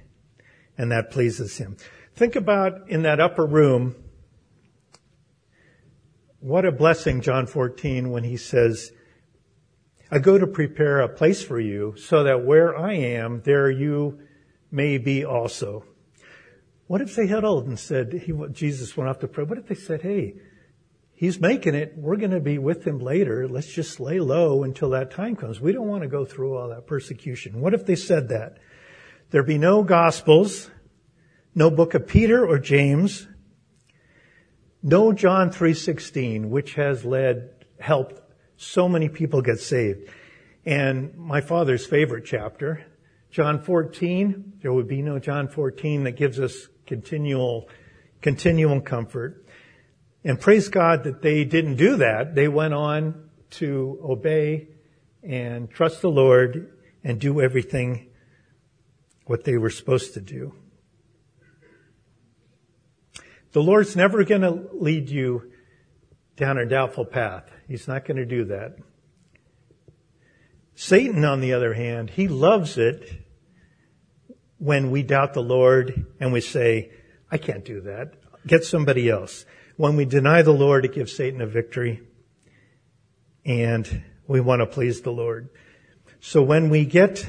and 0.79 0.93
that 0.93 1.11
pleases 1.11 1.59
him. 1.59 1.77
Think 2.15 2.37
about 2.37 2.89
in 2.89 3.03
that 3.03 3.21
upper 3.21 3.47
room, 3.47 3.97
what 6.41 6.65
a 6.65 6.73
blessing, 6.73 7.21
John 7.21 7.47
14, 7.47 8.11
when 8.11 8.25
he 8.25 8.37
says, 8.37 8.93
I 10.11 10.19
go 10.19 10.39
to 10.39 10.47
prepare 10.47 11.01
a 11.01 11.09
place 11.09 11.43
for 11.43 11.61
you 11.61 11.95
so 11.97 12.25
that 12.25 12.45
where 12.45 12.77
I 12.77 12.95
am, 12.95 13.43
there 13.45 13.71
you 13.71 14.21
may 14.71 14.99
be 14.99 15.25
also. 15.25 15.85
What 16.87 17.01
if 17.01 17.15
they 17.15 17.27
huddled 17.27 17.67
and 17.67 17.79
said, 17.79 18.13
he, 18.13 18.33
Jesus 18.53 18.97
went 18.97 19.09
off 19.09 19.21
to 19.21 19.29
pray. 19.29 19.45
What 19.45 19.59
if 19.59 19.69
they 19.69 19.75
said, 19.75 20.03
hey, 20.03 20.35
he's 21.21 21.39
making 21.39 21.75
it. 21.75 21.93
We're 21.99 22.17
going 22.17 22.31
to 22.31 22.41
be 22.41 22.57
with 22.57 22.87
him 22.87 22.99
later. 22.99 23.47
Let's 23.47 23.71
just 23.71 24.01
lay 24.01 24.21
low 24.21 24.65
until 24.65 24.89
that 24.91 25.11
time 25.11 25.37
comes. 25.37 25.61
We 25.61 25.73
don't 25.73 25.87
want 25.87 26.03
to 26.03 26.09
go 26.09 26.25
through 26.25 26.57
all 26.57 26.71
that 26.71 26.87
persecution. 26.87 27.61
What 27.61 27.75
if 27.75 27.85
they 27.85 27.95
said 27.95 28.31
that? 28.31 28.57
There 29.29 29.43
be 29.43 29.59
no 29.59 29.83
gospels, 29.83 30.71
no 31.55 31.71
book 31.71 31.93
of 31.93 32.09
Peter 32.09 32.45
or 32.45 32.59
James, 32.59 33.29
no 34.83 35.13
John 35.13 35.51
3:16, 35.51 36.49
which 36.49 36.75
has 36.77 37.05
led, 37.05 37.51
helped 37.79 38.19
so 38.57 38.89
many 38.89 39.11
people 39.11 39.43
get 39.43 39.61
saved. 39.61 40.09
And 40.65 41.15
my 41.17 41.43
father's 41.43 41.87
favorite 41.87 42.25
chapter, 42.25 42.87
John 43.31 43.61
14, 43.61 44.55
there 44.63 44.73
would 44.73 44.89
be 44.89 45.03
no 45.03 45.19
John 45.19 45.49
14 45.49 46.05
that 46.05 46.13
gives 46.13 46.41
us 46.41 46.69
continual, 46.87 47.69
continual 48.23 48.81
comfort. 48.81 49.45
And 50.25 50.39
praise 50.39 50.69
God 50.69 51.05
that 51.05 51.23
they 51.23 51.45
didn't 51.45 51.77
do 51.77 51.97
that. 51.97 52.35
They 52.35 52.49
went 52.49 52.75
on 52.75 53.31
to 53.53 53.99
obey 54.03 54.69
and 55.23 55.71
trust 55.71 56.03
the 56.03 56.11
Lord 56.11 56.73
and 57.03 57.19
do 57.19 57.41
everything 57.41 58.09
what 59.25 59.45
they 59.45 59.57
were 59.57 59.71
supposed 59.71 60.15
to 60.15 60.21
do. 60.21 60.55
The 63.53 63.63
Lord's 63.63 63.97
never 63.97 64.25
going 64.25 64.43
to 64.43 64.69
lead 64.73 65.09
you 65.09 65.53
down 66.37 66.59
a 66.59 66.67
doubtful 66.67 67.05
path. 67.05 67.51
He's 67.67 67.89
not 67.89 68.05
going 68.05 68.17
to 68.17 68.27
do 68.27 68.45
that. 68.45 68.77
Satan, 70.75 71.25
on 71.25 71.41
the 71.41 71.53
other 71.53 71.75
hand, 71.75 72.11
he 72.11 72.29
loves 72.29 72.79
it 72.79 73.27
when 74.59 74.91
we 74.91 75.03
doubt 75.03 75.35
the 75.35 75.43
Lord 75.43 76.07
and 76.21 76.33
we 76.33 76.41
say, 76.41 76.91
I 77.31 77.39
can't 77.39 77.65
do 77.65 77.81
that. 77.83 78.15
Get 78.47 78.65
somebody 78.65 79.09
else. 79.09 79.45
When 79.81 79.97
we 79.97 80.05
deny 80.05 80.43
the 80.43 80.53
Lord, 80.53 80.85
it 80.85 80.93
gives 80.93 81.17
Satan 81.17 81.41
a 81.41 81.47
victory. 81.47 82.03
And 83.47 84.03
we 84.27 84.39
want 84.39 84.61
to 84.61 84.67
please 84.67 85.01
the 85.01 85.11
Lord. 85.11 85.49
So 86.21 86.43
when 86.43 86.69
we 86.69 86.85
get 86.85 87.27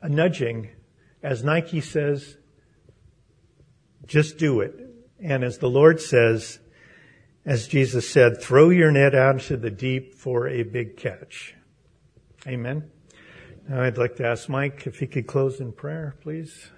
a 0.00 0.08
nudging, 0.08 0.70
as 1.20 1.42
Nike 1.42 1.80
says, 1.80 2.36
just 4.06 4.38
do 4.38 4.60
it. 4.60 4.72
And 5.18 5.42
as 5.42 5.58
the 5.58 5.68
Lord 5.68 6.00
says, 6.00 6.60
as 7.44 7.66
Jesus 7.66 8.08
said, 8.08 8.40
throw 8.40 8.70
your 8.70 8.92
net 8.92 9.16
out 9.16 9.34
into 9.34 9.56
the 9.56 9.68
deep 9.68 10.14
for 10.14 10.46
a 10.46 10.62
big 10.62 10.96
catch. 10.96 11.56
Amen. 12.46 12.88
Now 13.68 13.82
I'd 13.82 13.98
like 13.98 14.14
to 14.18 14.28
ask 14.28 14.48
Mike 14.48 14.86
if 14.86 15.00
he 15.00 15.08
could 15.08 15.26
close 15.26 15.58
in 15.58 15.72
prayer, 15.72 16.14
please. 16.20 16.70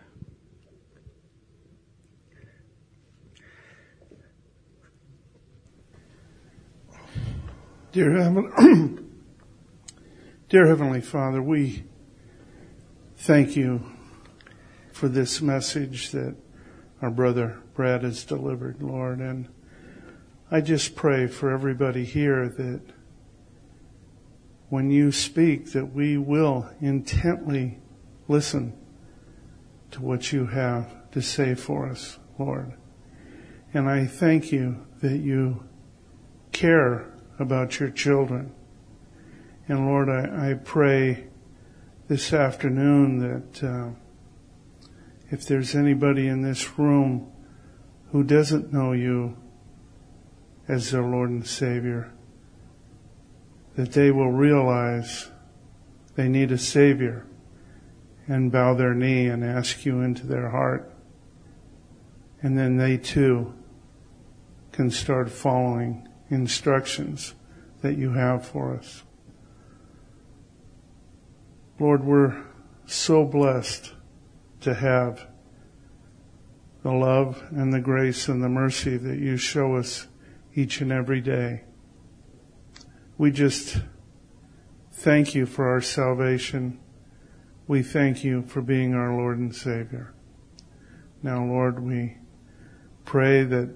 Dear, 7.92 8.16
Heaven, 8.16 9.06
Dear 10.48 10.66
Heavenly 10.66 11.02
Father, 11.02 11.42
we 11.42 11.84
thank 13.18 13.54
you 13.54 13.82
for 14.94 15.08
this 15.08 15.42
message 15.42 16.10
that 16.12 16.34
our 17.02 17.10
brother 17.10 17.60
Brad 17.74 18.02
has 18.02 18.24
delivered, 18.24 18.82
Lord. 18.82 19.18
And 19.18 19.46
I 20.50 20.62
just 20.62 20.96
pray 20.96 21.26
for 21.26 21.50
everybody 21.50 22.06
here 22.06 22.48
that 22.48 22.80
when 24.70 24.90
you 24.90 25.12
speak, 25.12 25.72
that 25.72 25.92
we 25.92 26.16
will 26.16 26.70
intently 26.80 27.78
listen 28.26 28.72
to 29.90 30.00
what 30.00 30.32
you 30.32 30.46
have 30.46 31.10
to 31.10 31.20
say 31.20 31.54
for 31.54 31.90
us, 31.90 32.18
Lord. 32.38 32.72
And 33.74 33.86
I 33.86 34.06
thank 34.06 34.50
you 34.50 34.86
that 35.02 35.18
you 35.18 35.62
care 36.52 37.11
about 37.38 37.80
your 37.80 37.90
children. 37.90 38.52
And 39.68 39.86
Lord, 39.86 40.08
I, 40.08 40.50
I 40.50 40.54
pray 40.54 41.28
this 42.08 42.32
afternoon 42.32 43.18
that 43.20 43.64
uh, 43.64 43.90
if 45.30 45.46
there's 45.46 45.74
anybody 45.74 46.28
in 46.28 46.42
this 46.42 46.78
room 46.78 47.32
who 48.10 48.22
doesn't 48.22 48.72
know 48.72 48.92
you 48.92 49.36
as 50.68 50.90
their 50.90 51.02
Lord 51.02 51.30
and 51.30 51.46
Savior, 51.46 52.12
that 53.76 53.92
they 53.92 54.10
will 54.10 54.30
realize 54.30 55.30
they 56.14 56.28
need 56.28 56.52
a 56.52 56.58
Savior 56.58 57.26
and 58.28 58.52
bow 58.52 58.74
their 58.74 58.94
knee 58.94 59.26
and 59.26 59.42
ask 59.42 59.84
you 59.86 60.00
into 60.00 60.26
their 60.26 60.50
heart. 60.50 60.92
And 62.42 62.58
then 62.58 62.76
they 62.76 62.98
too 62.98 63.54
can 64.72 64.90
start 64.90 65.30
following 65.30 66.08
instructions 66.32 67.34
that 67.82 67.98
you 67.98 68.12
have 68.12 68.46
for 68.46 68.74
us. 68.74 69.02
Lord, 71.78 72.04
we're 72.04 72.42
so 72.86 73.24
blessed 73.24 73.92
to 74.60 74.74
have 74.74 75.26
the 76.82 76.92
love 76.92 77.42
and 77.50 77.72
the 77.72 77.80
grace 77.80 78.28
and 78.28 78.42
the 78.42 78.48
mercy 78.48 78.96
that 78.96 79.18
you 79.18 79.36
show 79.36 79.76
us 79.76 80.06
each 80.54 80.80
and 80.80 80.90
every 80.90 81.20
day. 81.20 81.64
We 83.18 83.30
just 83.30 83.80
thank 84.90 85.34
you 85.34 85.44
for 85.46 85.68
our 85.68 85.80
salvation. 85.80 86.80
We 87.66 87.82
thank 87.82 88.24
you 88.24 88.42
for 88.42 88.62
being 88.62 88.94
our 88.94 89.14
Lord 89.14 89.38
and 89.38 89.54
Savior. 89.54 90.14
Now, 91.22 91.44
Lord, 91.44 91.80
we 91.80 92.16
pray 93.04 93.44
that 93.44 93.74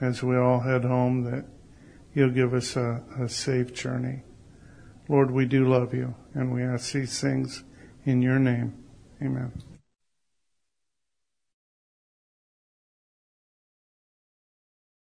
as 0.00 0.22
we 0.22 0.36
all 0.36 0.60
head 0.60 0.84
home 0.84 1.24
that 1.24 1.44
you'll 2.18 2.30
give 2.30 2.52
us 2.52 2.74
a, 2.74 3.00
a 3.20 3.28
safe 3.28 3.72
journey. 3.72 4.22
Lord, 5.08 5.30
we 5.30 5.46
do 5.46 5.68
love 5.68 5.94
you 5.94 6.16
and 6.34 6.52
we 6.52 6.64
ask 6.64 6.92
these 6.92 7.20
things 7.20 7.62
in 8.04 8.22
your 8.22 8.40
name. 8.40 8.74
Amen. 9.22 9.52